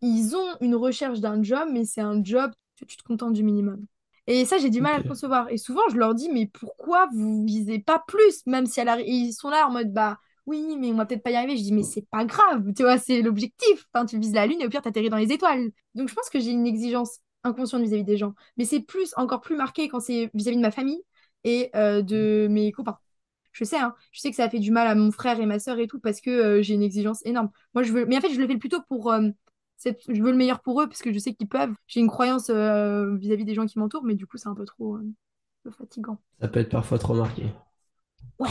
[0.01, 3.43] ils ont une recherche d'un job, mais c'est un job que tu te contentes du
[3.43, 3.85] minimum.
[4.27, 5.49] Et ça, j'ai du mal à le concevoir.
[5.51, 9.49] Et souvent, je leur dis, mais pourquoi vous visez pas plus, même si ils sont
[9.49, 11.57] là en mode, bah oui, mais on va peut-être pas y arriver.
[11.57, 13.85] Je dis, mais c'est pas grave, tu vois, c'est l'objectif.
[13.93, 15.71] Enfin, tu vises la lune et au pire, t'atterris dans les étoiles.
[15.95, 18.33] Donc, je pense que j'ai une exigence inconsciente vis-à-vis des gens.
[18.57, 21.01] Mais c'est plus, encore plus marqué quand c'est vis-à-vis de ma famille
[21.43, 22.97] et euh, de mes copains.
[23.51, 25.45] Je sais, hein, je sais que ça a fait du mal à mon frère et
[25.45, 27.49] ma sœur et tout parce que euh, j'ai une exigence énorme.
[27.75, 29.29] Moi, je veux, mais en fait, je le fais plutôt pour, euh,
[29.85, 31.73] je veux le meilleur pour eux parce que je sais qu'ils peuvent.
[31.87, 34.65] J'ai une croyance euh, vis-à-vis des gens qui m'entourent, mais du coup, c'est un peu
[34.65, 35.05] trop, euh,
[35.63, 36.19] peu fatigant.
[36.39, 37.47] Ça peut être parfois trop marqué.
[38.39, 38.49] Ouais.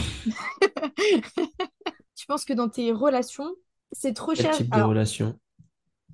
[2.15, 3.55] Tu penses que dans tes relations,
[3.91, 4.51] cette Quel recherche.
[4.51, 5.39] type de Alors, relation?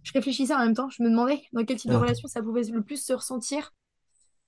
[0.03, 2.41] je réfléchissais en même temps, je me demandais dans quel type de Ah, relation ça
[2.41, 3.73] pouvait le plus se ressentir.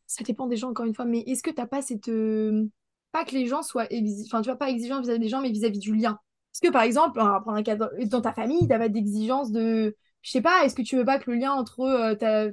[0.07, 2.09] Ça dépend des gens, encore une fois, mais est-ce que t'as pas cette.
[2.09, 2.67] euh,
[3.13, 3.85] Pas que les gens soient.
[3.87, 6.19] exi- Enfin, tu vois, pas exigeants vis-à-vis des gens, mais vis-à-vis du lien?
[6.53, 8.89] Est-ce que, par exemple, on va prendre un cas dans dans ta famille, t'as pas
[8.89, 9.95] d'exigence de.
[10.21, 12.47] Je sais pas, est-ce que tu veux pas que le lien entre euh, ta...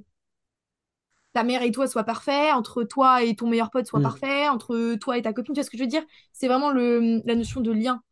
[1.33, 4.05] ta mère et toi soit parfait, entre toi et ton meilleur pote soit hmm.
[4.05, 6.05] parfait, entre toi et ta copine, tu vois ce que je veux dire?
[6.33, 7.23] C'est vraiment le...
[7.25, 8.03] la notion de lien,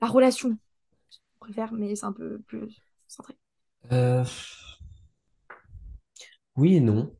[0.00, 0.56] la relation.
[1.10, 3.34] Je préfère, mais c'est un peu plus centré.
[3.90, 4.24] Euh,
[6.56, 7.14] oui et non.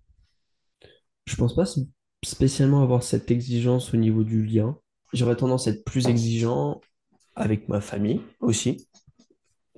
[1.26, 1.64] Je pense pas
[2.24, 4.78] spécialement avoir cette exigence au niveau du lien.
[5.12, 6.80] J'aurais tendance à être plus exigeant
[7.34, 8.88] avec ma famille aussi,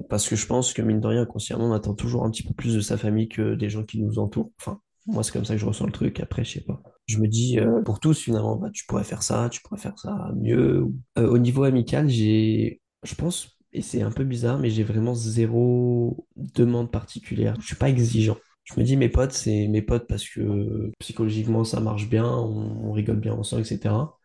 [0.09, 2.55] parce que je pense que mine de rien, consciemment, on attend toujours un petit peu
[2.55, 4.50] plus de sa famille que des gens qui nous entourent.
[4.61, 6.20] Enfin, moi, c'est comme ça que je ressens le truc.
[6.20, 6.82] Après, je sais pas.
[7.07, 9.98] Je me dis, euh, pour tous, finalement, bah, tu pourrais faire ça, tu pourrais faire
[9.98, 10.86] ça mieux.
[11.18, 15.14] Euh, au niveau amical, j'ai, je pense, et c'est un peu bizarre, mais j'ai vraiment
[15.14, 17.57] zéro demande particulière.
[17.61, 18.36] Je suis pas exigeant.
[18.64, 22.88] Je me dis, mes potes, c'est mes potes parce que psychologiquement, ça marche bien, on,
[22.88, 24.18] on rigole bien ensemble, etc.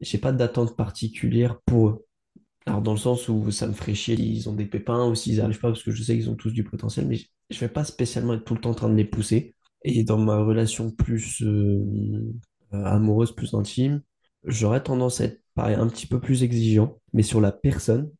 [0.00, 2.05] J'ai pas d'attente particulière pour eux.
[2.66, 5.38] Alors, dans le sens où ça me ferait chier s'ils ont des pépins ou s'ils
[5.38, 7.68] n'arrivent pas, parce que je sais qu'ils ont tous du potentiel, mais je je vais
[7.68, 9.54] pas spécialement être tout le temps en train de les pousser.
[9.84, 11.84] Et dans ma relation plus euh,
[12.74, 14.02] euh, amoureuse, plus intime,
[14.44, 18.10] j'aurais tendance à être pareil, un petit peu plus exigeant, mais sur la personne,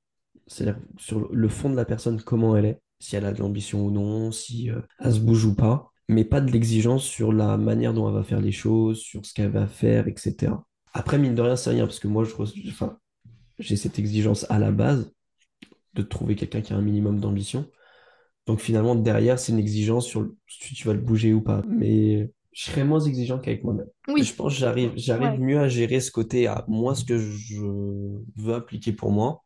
[0.46, 3.84] c'est-à-dire sur le fond de la personne, comment elle est, si elle a de l'ambition
[3.84, 7.56] ou non, si euh, elle se bouge ou pas, mais pas de l'exigence sur la
[7.56, 10.52] manière dont elle va faire les choses, sur ce qu'elle va faire, etc.
[10.92, 12.32] Après, mine de rien, c'est rien, parce que moi, je,
[13.58, 15.12] j'ai cette exigence à la base
[15.94, 17.70] de trouver quelqu'un qui a un minimum d'ambition.
[18.46, 21.62] Donc finalement, derrière, c'est une exigence sur le- si tu vas le bouger ou pas.
[21.68, 23.88] Mais je serais moins exigeant qu'avec moi-même.
[24.08, 25.38] Oui, je pense que j'arrive, j'arrive ouais.
[25.40, 27.56] mieux à gérer ce côté à moi, ce que je
[28.36, 29.42] veux appliquer pour moi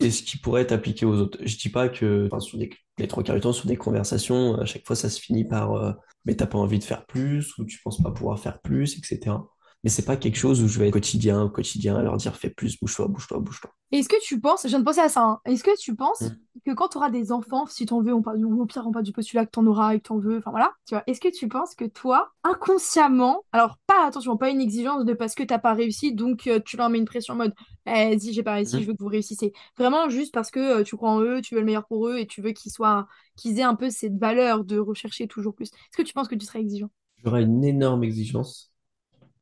[0.00, 1.38] et ce qui pourrait être appliqué aux autres.
[1.44, 4.56] Je dis pas que enfin, sur des, les trois quarts du temps, sur des conversations,
[4.60, 5.92] à chaque fois, ça se finit par euh,
[6.24, 9.48] mais t'as pas envie de faire plus ou tu penses pas pouvoir faire plus, etc.
[9.84, 12.34] Mais c'est pas quelque chose où je vais être quotidien, au quotidien, à leur dire
[12.36, 13.70] fais plus, bouge-toi, bouge-toi, bouge-toi.
[13.92, 15.40] Est-ce que tu penses, je viens de penser à ça, hein.
[15.44, 16.34] Est-ce que tu penses Hmm.
[16.66, 19.04] que quand tu auras des enfants, si t'en veux, on parle, au pire, on parle
[19.04, 21.28] du postulat que t'en auras et que t'en veux, enfin voilà, tu vois, est-ce que
[21.28, 25.58] tu penses que toi, inconsciemment, alors pas, attention, pas une exigence de parce que t'as
[25.60, 27.54] pas réussi, donc euh, tu leur mets une pression en mode,
[27.86, 28.88] eh, si j'ai pas réussi, je Hmm.
[28.88, 29.52] veux que vous réussissiez.
[29.78, 32.18] Vraiment juste parce que euh, tu crois en eux, tu veux le meilleur pour eux
[32.18, 33.06] et tu veux qu'ils soient,
[33.36, 35.66] qu'ils aient un peu cette valeur de rechercher toujours plus.
[35.68, 36.90] Est-ce que tu penses que tu serais exigeant?
[37.24, 38.72] J'aurai une énorme exigence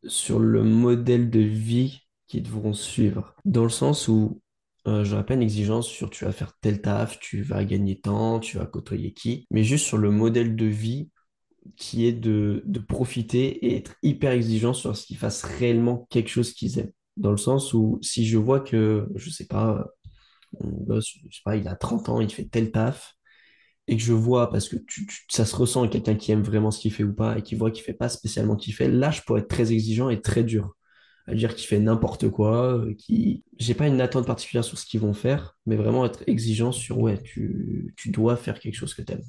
[0.06, 3.34] sur le modèle de vie qu'ils devront suivre.
[3.44, 4.40] Dans le sens où
[4.86, 8.40] euh, j'aurais pas une exigence sur tu vas faire tel taf, tu vas gagner tant,
[8.40, 11.10] tu vas côtoyer qui, mais juste sur le modèle de vie
[11.76, 16.28] qui est de, de profiter et être hyper exigeant sur ce qu'ils fassent réellement quelque
[16.28, 16.92] chose qu'ils aiment.
[17.16, 19.86] Dans le sens où si je vois que, je sais pas,
[20.60, 23.14] mon gosse, je sais pas, il a 30 ans, il fait tel taf,
[23.92, 24.76] et que je vois, parce que
[25.28, 27.70] ça se ressent quelqu'un qui aime vraiment ce qu'il fait ou pas, et qui voit
[27.70, 30.44] qu'il fait pas spécialement ce qu'il fait, là, je pourrais être très exigeant et très
[30.44, 30.74] dur.
[31.26, 33.44] À dire qu'il fait n'importe quoi, euh, qui...
[33.58, 37.00] J'ai pas une attente particulière sur ce qu'ils vont faire, mais vraiment être exigeant sur,
[37.00, 39.24] ouais, tu, tu dois faire quelque chose que t'aimes.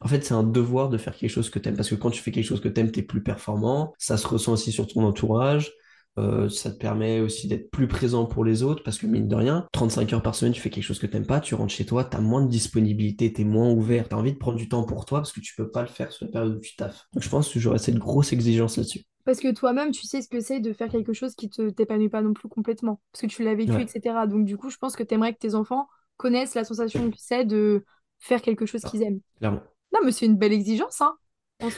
[0.00, 2.20] En fait, c'est un devoir de faire quelque chose que t'aimes, parce que quand tu
[2.20, 5.70] fais quelque chose que t'aimes, t'es plus performant, ça se ressent aussi sur ton entourage,
[6.18, 9.34] euh, ça te permet aussi d'être plus présent pour les autres parce que mine de
[9.34, 11.86] rien, 35 heures par semaine, tu fais quelque chose que t'aimes pas, tu rentres chez
[11.86, 14.58] toi, tu as moins de disponibilité, tu es moins ouvert, tu as envie de prendre
[14.58, 16.60] du temps pour toi parce que tu peux pas le faire sur la période où
[16.60, 17.06] tu taffes.
[17.12, 19.04] Donc je pense que j'aurais cette grosse exigence là-dessus.
[19.24, 22.08] Parce que toi-même, tu sais ce que c'est de faire quelque chose qui te t'épanouit
[22.08, 24.26] pas non plus complètement, parce que tu l'as vécu, Ouais, etc.
[24.26, 27.16] Donc du coup, je pense que tu aimerais que tes enfants connaissent la sensation que
[27.18, 27.84] c'est de
[28.18, 29.20] faire quelque chose ah, qu'ils aiment.
[29.38, 29.60] clairement.
[29.92, 31.14] Non, mais c'est une belle exigence, hein.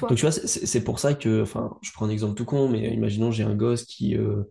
[0.09, 2.93] Donc tu vois, c'est pour ça que, enfin, je prends un exemple tout con, mais
[2.93, 4.43] imaginons j'ai un gosse qui, euh,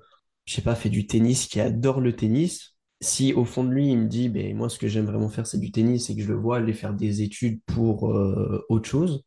[0.45, 2.75] je sais pas, fait du tennis, qui adore le tennis.
[3.01, 5.47] Si au fond de lui, il me dit, ben moi, ce que j'aime vraiment faire,
[5.47, 8.89] c'est du tennis et que je le vois aller faire des études pour euh, autre
[8.89, 9.23] chose,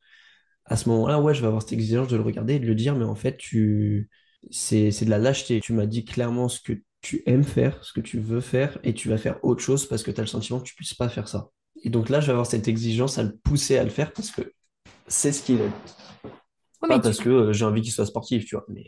[0.64, 2.74] à ce moment-là, ouais, je vais avoir cette exigence de le regarder et de le
[2.74, 4.10] dire, mais en fait, tu...
[4.50, 5.60] c'est, c'est de la lâcheté.
[5.60, 8.94] Tu m'as dit clairement ce que tu aimes faire, ce que tu veux faire, et
[8.94, 11.08] tu vas faire autre chose parce que tu as le sentiment que tu puisses pas
[11.08, 11.50] faire ça.
[11.82, 14.30] Et donc là, je vais avoir cette exigence à le pousser à le faire parce
[14.30, 14.42] que
[15.06, 15.72] c'est ce qu'il aime.
[16.82, 18.64] Ouais, Pas tu parce que euh, j'ai envie qu'il soit sportif, tu vois.
[18.68, 18.84] Mais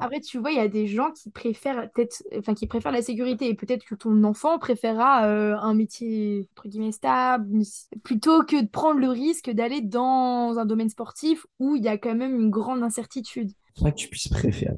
[0.00, 3.02] Après, tu vois, il y a des gens qui préfèrent peut-être, enfin, qui préfèrent la
[3.02, 7.62] sécurité et peut-être que ton enfant préférera euh, un métier entre guillemets stable
[8.04, 11.98] plutôt que de prendre le risque d'aller dans un domaine sportif où il y a
[11.98, 13.50] quand même une grande incertitude.
[13.74, 14.76] c'est pas que tu puisses préférer,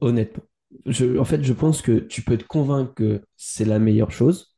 [0.00, 0.44] honnêtement.
[0.86, 4.56] Je, en fait, je pense que tu peux te convaincre que c'est la meilleure chose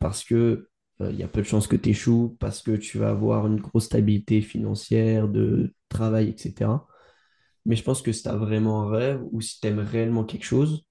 [0.00, 0.70] parce que euh,
[1.00, 3.60] il y a peu de chances que tu échoues, parce que tu vas avoir une
[3.60, 6.86] grosse stabilité financière, de travail, etc.
[7.66, 10.24] Mais je pense que si tu as vraiment un rêve ou si tu aimes réellement
[10.24, 10.84] quelque chose,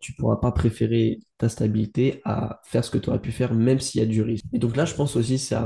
[0.00, 3.80] tu pourras pas préférer ta stabilité à faire ce que tu aurais pu faire, même
[3.80, 4.44] s'il y a du risque.
[4.52, 5.56] Et donc là, je pense aussi, c'est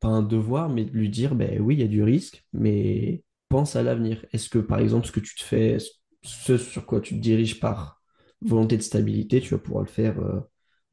[0.00, 3.22] pas un devoir, mais de lui dire, ben oui, il y a du risque, mais
[3.48, 4.24] pense à l'avenir.
[4.32, 5.78] Est-ce que, par exemple, ce que tu te fais,
[6.22, 8.02] ce sur quoi tu te diriges par
[8.40, 10.40] volonté de stabilité, tu vas pouvoir le faire euh,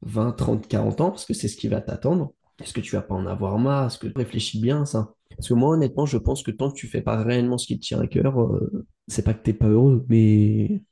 [0.02, 2.32] 20, 30, 40 ans, parce que c'est ce qui va t'attendre.
[2.60, 3.86] Est-ce que tu vas pas en avoir marre?
[3.86, 5.14] Est-ce que tu réfléchis bien à ça?
[5.36, 7.78] Parce que moi, honnêtement, je pense que tant que tu fais pas réellement ce qui
[7.78, 10.82] te tient à cœur, euh, c'est pas que t'es pas heureux, mais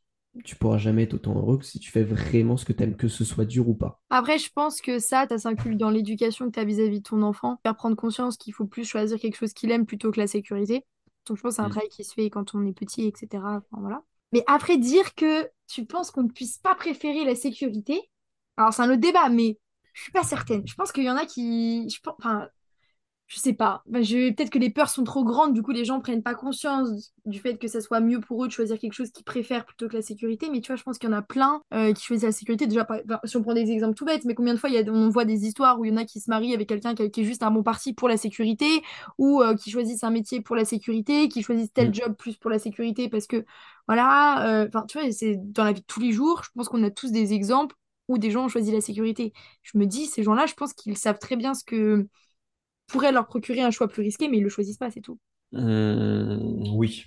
[0.45, 2.97] tu pourras jamais être autant heureux que si tu fais vraiment ce que tu aimes,
[2.97, 4.01] que ce soit dur ou pas.
[4.09, 7.23] Après, je pense que ça, ça s'inculque dans l'éducation que tu as vis-à-vis de ton
[7.23, 7.59] enfant.
[7.65, 10.85] Faire prendre conscience qu'il faut plus choisir quelque chose qu'il aime plutôt que la sécurité.
[11.27, 11.71] Donc, je pense que c'est un Mm.
[11.71, 13.43] travail qui se fait quand on est petit, etc.
[13.59, 14.03] Enfin, voilà.
[14.33, 18.01] Mais après, dire que tu penses qu'on ne puisse pas préférer la sécurité,
[18.59, 19.59] alors c'est un autre débat, mais
[19.95, 20.63] je suis pas certaine.
[20.67, 21.89] Je pense qu'il y en a qui.
[21.91, 22.15] Je pense...
[22.19, 22.49] Enfin,
[23.27, 23.83] je sais pas.
[23.93, 24.33] Je...
[24.33, 27.39] Peut-être que les peurs sont trop grandes, du coup les gens prennent pas conscience du
[27.39, 29.97] fait que ça soit mieux pour eux de choisir quelque chose qu'ils préfèrent plutôt que
[29.97, 30.49] la sécurité.
[30.51, 32.67] Mais tu vois, je pense qu'il y en a plein euh, qui choisissent la sécurité.
[32.67, 34.77] Déjà, par- enfin, si on prend des exemples tout bêtes, mais combien de fois il
[34.77, 34.91] y a...
[34.93, 37.11] on voit des histoires où il y en a qui se marient avec quelqu'un qui,
[37.11, 38.83] qui est juste un bon parti pour la sécurité,
[39.19, 41.95] ou euh, qui choisissent un métier pour la sécurité, qui choisissent tel Mm.
[41.95, 43.45] job plus pour la sécurité parce que
[43.87, 44.63] voilà.
[44.63, 46.43] euh, Enfin, tu vois, c'est dans la vie de tous les jours.
[46.45, 47.77] Je pense qu'on a tous des exemples
[48.09, 49.33] où des gens ont choisi la sécurité.
[49.63, 52.09] Je me dis, ces gens-là, je pense qu'ils savent très bien ce que
[52.87, 55.19] pourrait leur procurer un choix plus risqué, mais ils le choisissent pas, c'est tout.
[55.53, 57.05] Mm, oui.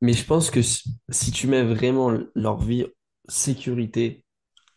[0.00, 2.86] Mais je pense que si, tu mets vraiment leur vie
[3.28, 4.24] sécurité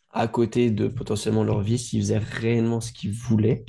[0.09, 3.63] à côté de potentiellement leur vie, s'ils faisaient réellement ce qu'ils voulaient,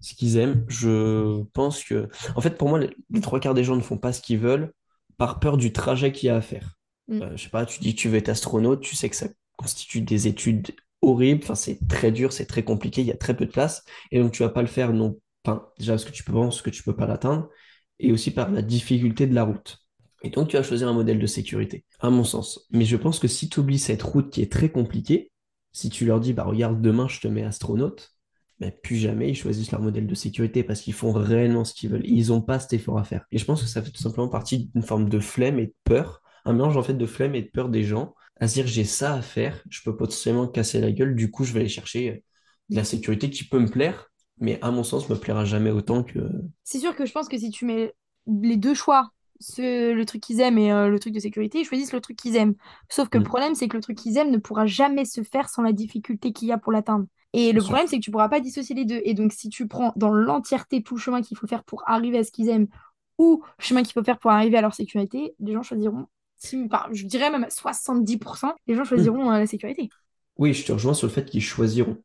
[0.00, 2.08] ce qu'ils aiment, je pense que...
[2.36, 4.72] En fait, pour moi, les trois quarts des gens ne font pas ce qu'ils veulent
[5.18, 6.77] par peur du trajet qu'il y a à faire.
[7.08, 7.22] Mm.
[7.22, 9.28] Euh, je sais pas, tu dis que tu veux être astronaute, tu sais que ça
[9.56, 10.68] constitue des études
[11.02, 13.84] horribles, enfin, c'est très dur, c'est très compliqué, il y a très peu de place,
[14.10, 16.70] et donc tu vas pas le faire non, enfin, déjà parce que tu penses que
[16.70, 17.48] tu peux pas l'atteindre,
[17.98, 19.78] et aussi par la difficulté de la route.
[20.22, 22.66] Et donc tu vas choisir un modèle de sécurité, à mon sens.
[22.70, 25.30] Mais je pense que si tu oublies cette route qui est très compliquée,
[25.72, 28.12] si tu leur dis, bah regarde, demain je te mets astronaute,
[28.60, 31.90] mais plus jamais ils choisissent leur modèle de sécurité parce qu'ils font réellement ce qu'ils
[31.90, 32.06] veulent.
[32.06, 33.24] Ils n'ont pas cet effort à faire.
[33.30, 35.74] Et je pense que ça fait tout simplement partie d'une forme de flemme et de
[35.84, 38.66] peur, un mélange en fait de flemme et de peur des gens, à se dire
[38.66, 41.68] j'ai ça à faire, je peux potentiellement casser la gueule, du coup je vais aller
[41.68, 42.14] chercher euh,
[42.70, 46.04] de la sécurité qui peut me plaire, mais à mon sens me plaira jamais autant
[46.04, 46.18] que...
[46.64, 47.94] C'est sûr que je pense que si tu mets
[48.26, 51.64] les deux choix, ce, le truc qu'ils aiment et euh, le truc de sécurité, ils
[51.64, 52.54] choisissent le truc qu'ils aiment.
[52.88, 55.22] Sauf que le Hmm, problème, c'est que le truc qu'ils aiment ne pourra jamais se
[55.22, 57.06] faire sans la difficulté qu'il y a pour l'atteindre.
[57.32, 59.00] Et le problème, c'est que tu pourras pas dissocier les deux.
[59.04, 62.18] Et donc, si tu prends dans l'entièreté tout le chemin qu'il faut faire pour arriver
[62.18, 62.66] à ce qu'ils aiment
[63.18, 66.17] ou le chemin qu'il faut faire pour arriver à leur sécurité, les gens choisiront, si-
[66.66, 69.08] enfin, je dirais même à 70%, les gens Hmm.
[69.08, 69.92] choisiront euh, la sécurité.
[70.36, 72.02] Oui, je te rejoins sur le fait qu'ils choisiront.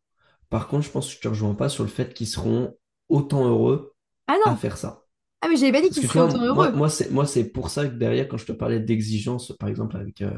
[0.50, 2.78] Par contre, je pense que je te rejoins pas sur le fait qu'ils seront
[3.10, 3.96] autant heureux
[4.28, 5.06] Ah à faire ça.
[5.42, 6.74] Ah, mais j'avais pas dit qu'ils seraient autant heureux.
[6.74, 9.98] moi c'est moi, c'est pour ça que derrière, quand je te parlais d'exigence, par exemple,
[9.98, 10.32] avec euh,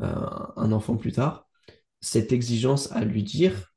[0.00, 1.48] un un enfant plus tard,
[2.00, 3.72] cette exigence à lui dire,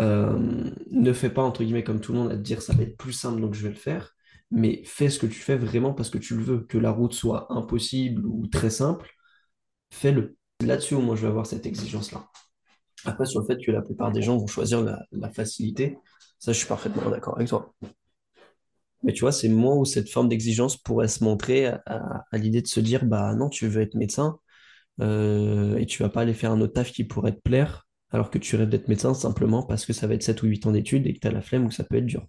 [0.00, 2.82] euh, ne fais pas, entre guillemets, comme tout le monde, à te dire ça va
[2.82, 4.14] être plus simple, donc je vais le faire,
[4.52, 7.14] mais fais ce que tu fais vraiment parce que tu le veux, que la route
[7.14, 9.10] soit impossible ou très simple,
[9.90, 10.36] fais-le.
[10.60, 12.28] Là-dessus moi je vais avoir cette exigence-là.
[13.04, 15.98] Après, sur le fait que la plupart des gens vont choisir la, facilité,
[16.38, 17.74] ça je suis parfaitement d'accord avec toi.
[19.02, 22.68] Mais tu vois, c'est moi où cette forme d'exigence pourrait se montrer à, l'idée de
[22.68, 24.38] se dire, bah non, tu veux être médecin,
[25.00, 28.30] euh, et tu vas pas aller faire un autre taf qui pourrait te plaire, alors
[28.30, 30.72] que tu rêves d'être médecin simplement parce que ça va être 7 ou 8 ans
[30.72, 32.26] d'études et que tu as la flemme ou que ça peut être dur.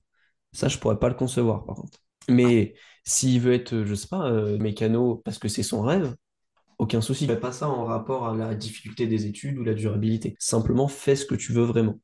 [0.53, 1.99] Ça, je pourrais pas le concevoir, par contre.
[2.29, 6.15] Mais s'il veut être, je sais pas, euh, mécano parce que c'est son rêve,
[6.79, 7.27] aucun souci.
[7.27, 10.35] Fais pas ça en rapport à la difficulté des études ou la durabilité.
[10.39, 11.99] Simplement, fais ce que tu veux vraiment,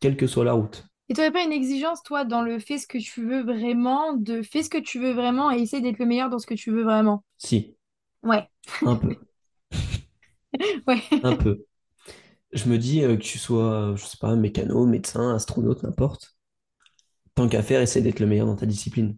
[0.00, 0.84] quelle que soit la route.
[1.10, 4.12] Et tu n'aurais pas une exigence, toi, dans le fais ce que tu veux vraiment,
[4.14, 6.54] de fais ce que tu veux vraiment et essaye d'être le meilleur dans ce que
[6.54, 7.24] tu veux vraiment?
[7.38, 7.76] Si,
[8.22, 8.48] Ouais,
[8.84, 9.24] un peu,
[10.86, 11.02] ouais.
[11.22, 11.64] un peu.
[12.52, 16.36] Je me dis euh, que tu sois, je sais pas, mécano, médecin, astronaute, n'importe.
[17.34, 19.16] Tant qu'à faire, essaie d'être le meilleur dans ta discipline.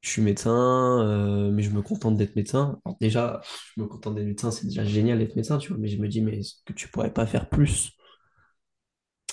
[0.00, 2.80] Je suis médecin, euh, mais je me contente d'être médecin.
[2.84, 3.40] Alors déjà,
[3.76, 6.08] je me contente d'être médecin, c'est déjà génial d'être médecin, tu vois, mais je me
[6.08, 7.90] dis, mais est-ce que tu pourrais pas faire plus?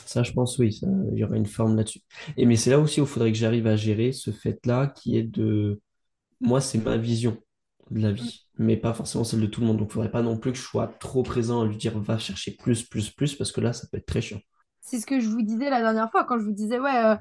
[0.06, 0.80] Ça, je pense, oui,
[1.14, 2.02] il y aura une forme là-dessus.
[2.38, 5.18] Et mais c'est là aussi où il faudrait que j'arrive à gérer ce fait-là qui
[5.18, 5.82] est de...
[6.42, 7.38] Moi, c'est ma vision
[7.92, 9.78] de la vie, mais pas forcément celle de tout le monde.
[9.78, 12.18] Donc, il faudrait pas non plus que je sois trop présent à lui dire va
[12.18, 14.40] chercher plus, plus, plus, parce que là, ça peut être très chiant.
[14.82, 17.16] C'est ce que je vous disais la dernière fois quand je vous disais, ouais, euh,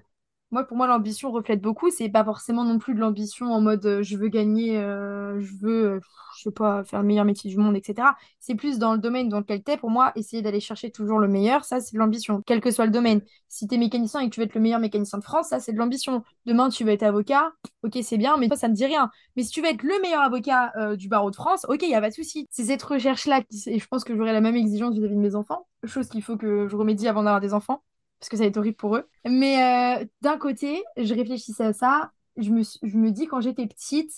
[0.52, 1.90] moi, pour moi, l'ambition reflète beaucoup.
[1.90, 5.52] C'est pas forcément non plus de l'ambition en mode euh, je veux gagner, euh, je
[5.60, 6.00] veux, euh,
[6.36, 8.08] je sais pas, faire le meilleur métier du monde, etc.
[8.38, 9.76] C'est plus dans le domaine dans lequel t'es.
[9.76, 12.86] Pour moi, essayer d'aller chercher toujours le meilleur, ça, c'est de l'ambition, quel que soit
[12.86, 13.22] le domaine.
[13.48, 15.72] Si t'es mécanicien et que tu veux être le meilleur mécanicien de France, ça, c'est
[15.72, 16.22] de l'ambition.
[16.46, 19.10] Demain, tu veux être avocat, ok, c'est bien, mais ça me dit rien.
[19.34, 21.94] Mais si tu veux être le meilleur avocat du barreau de France, ok, il y
[21.94, 22.46] a pas de souci.
[22.50, 25.66] C'est cette recherche-là, et je pense que j'aurai la même exigence vis-à-vis de mes enfants,
[25.84, 27.82] chose qu'il faut que je remédie avant d'avoir des enfants
[28.20, 29.08] parce que ça va être horrible pour eux.
[29.28, 32.12] Mais euh, d'un côté, je réfléchissais à ça.
[32.36, 34.12] Je me, je me dis, quand j'étais petite,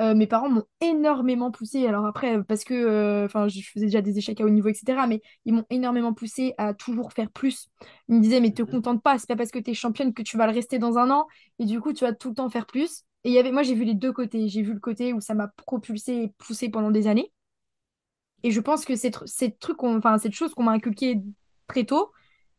[0.00, 1.86] euh, mes parents m'ont énormément poussée.
[1.86, 4.68] Alors après, euh, parce que euh, enfin, je faisais déjà des échecs à haut niveau,
[4.68, 5.06] etc.
[5.06, 7.68] Mais ils m'ont énormément poussée à toujours faire plus.
[8.08, 10.22] Ils me disaient, mais te contente pas, c'est pas parce que tu es championne que
[10.22, 11.26] tu vas le rester dans un an.
[11.58, 13.04] Et du coup, tu vas tout le temps faire plus.
[13.24, 14.48] Et il y avait, moi, j'ai vu les deux côtés.
[14.48, 17.32] J'ai vu le côté où ça m'a propulsée et poussée pendant des années.
[18.42, 19.18] Et je pense que cette
[19.78, 21.20] enfin, cette chose qu'on m'a inculquée
[21.68, 22.10] très tôt,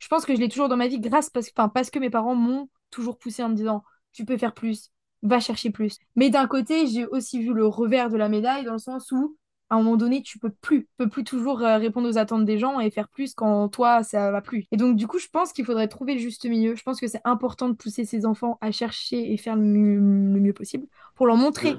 [0.04, 2.10] je pense que je l'ai toujours dans ma vie grâce parce, enfin, parce que mes
[2.10, 4.92] parents m'ont toujours poussé en me disant, tu peux faire plus,
[5.22, 5.98] va chercher plus.
[6.18, 9.38] Mais d'un côté, j'ai aussi vu le revers de la médaille dans le sens où,
[9.70, 12.44] à un moment donné, tu peux plus, tu peux plus toujours euh, répondre aux attentes
[12.44, 14.66] des gens et faire plus quand toi, ça va plus.
[14.74, 16.76] Et donc, du coup, je pense qu'il faudrait trouver le juste milieu.
[16.76, 19.96] Je pense que c'est important de pousser ses enfants à chercher et faire le mieux,
[19.96, 20.86] le mieux possible
[21.16, 21.78] pour leur montrer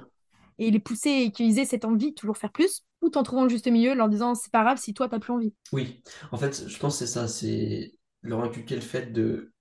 [0.58, 3.42] et les pousser et qu'ils aient cette envie de toujours faire plus, tout en trouvant
[3.42, 5.52] le juste milieu, leur disant c'est pas grave si toi t'as plus envie.
[5.72, 6.02] Oui,
[6.32, 7.92] en fait, je pense que c'est ça, c'est
[8.24, 9.52] leur inculquer le fait de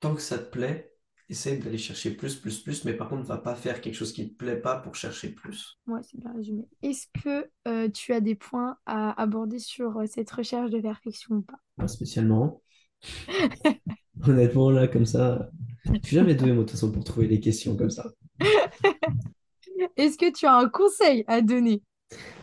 [0.00, 0.92] tant que ça te plaît,
[1.28, 4.30] essaye d'aller chercher plus, plus, plus, mais par contre, va pas faire quelque chose qui
[4.30, 5.78] te plaît pas pour chercher plus.
[5.86, 6.66] Ouais, c'est bien résumé.
[6.82, 11.36] Est-ce que euh, tu as des points à aborder sur euh, cette recherche de perfection
[11.36, 11.58] ou pas?
[11.76, 12.62] Pas spécialement.
[14.26, 15.50] Honnêtement, là, comme ça,
[15.84, 18.10] je suis jamais doué, moi, de toute façon, pour trouver les questions comme ça.
[19.96, 21.82] Est-ce que tu as un conseil à donner?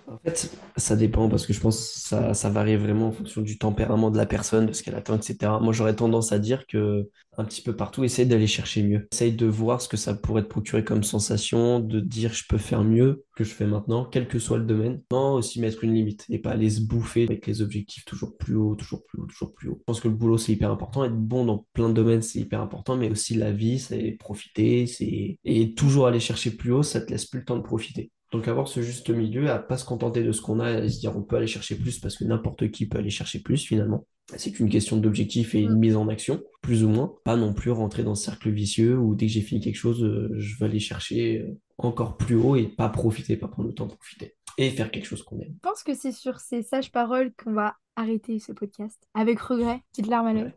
[0.07, 3.57] En fait, ça dépend parce que je pense que ça, varie vraiment en fonction du
[3.57, 5.59] tempérament de la personne, de ce qu'elle attend, etc.
[5.61, 9.07] Moi, j'aurais tendance à dire que un petit peu partout, essaye d'aller chercher mieux.
[9.11, 12.57] Essaye de voir ce que ça pourrait te procurer comme sensation, de dire je peux
[12.57, 15.01] faire mieux que je fais maintenant, quel que soit le domaine.
[15.11, 18.55] Non, aussi mettre une limite et pas aller se bouffer avec les objectifs toujours plus
[18.55, 19.77] haut, toujours plus haut, toujours plus haut.
[19.77, 21.03] Je pense que le boulot, c'est hyper important.
[21.03, 24.87] Être bon dans plein de domaines, c'est hyper important, mais aussi la vie, c'est profiter,
[24.87, 28.11] c'est et toujours aller chercher plus haut, ça te laisse plus le temps de profiter.
[28.31, 30.99] Donc avoir ce juste milieu, à pas se contenter de ce qu'on a et se
[30.99, 34.05] dire on peut aller chercher plus parce que n'importe qui peut aller chercher plus finalement.
[34.35, 35.79] C'est qu'une question d'objectif et une Mm.
[35.79, 37.13] mise en action, plus ou moins.
[37.23, 40.03] Pas non plus rentrer dans ce cercle vicieux où dès que j'ai fini quelque chose,
[40.03, 43.73] euh, je vais aller chercher euh, encore plus haut et pas profiter, pas prendre le
[43.73, 44.35] temps de profiter.
[44.57, 45.53] Et faire quelque chose qu'on aime.
[45.53, 49.01] Je pense que c'est sur ces sages paroles qu'on va arrêter ce podcast.
[49.13, 50.51] Avec regret, petite larme à l'œil.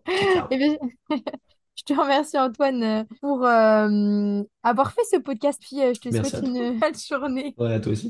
[0.51, 0.79] Ouais,
[1.81, 5.61] je te remercie Antoine pour euh, avoir fait ce podcast.
[5.61, 7.55] Puis euh, je te Merci souhaite une belle journée.
[7.57, 8.09] Ouais, à toi aussi.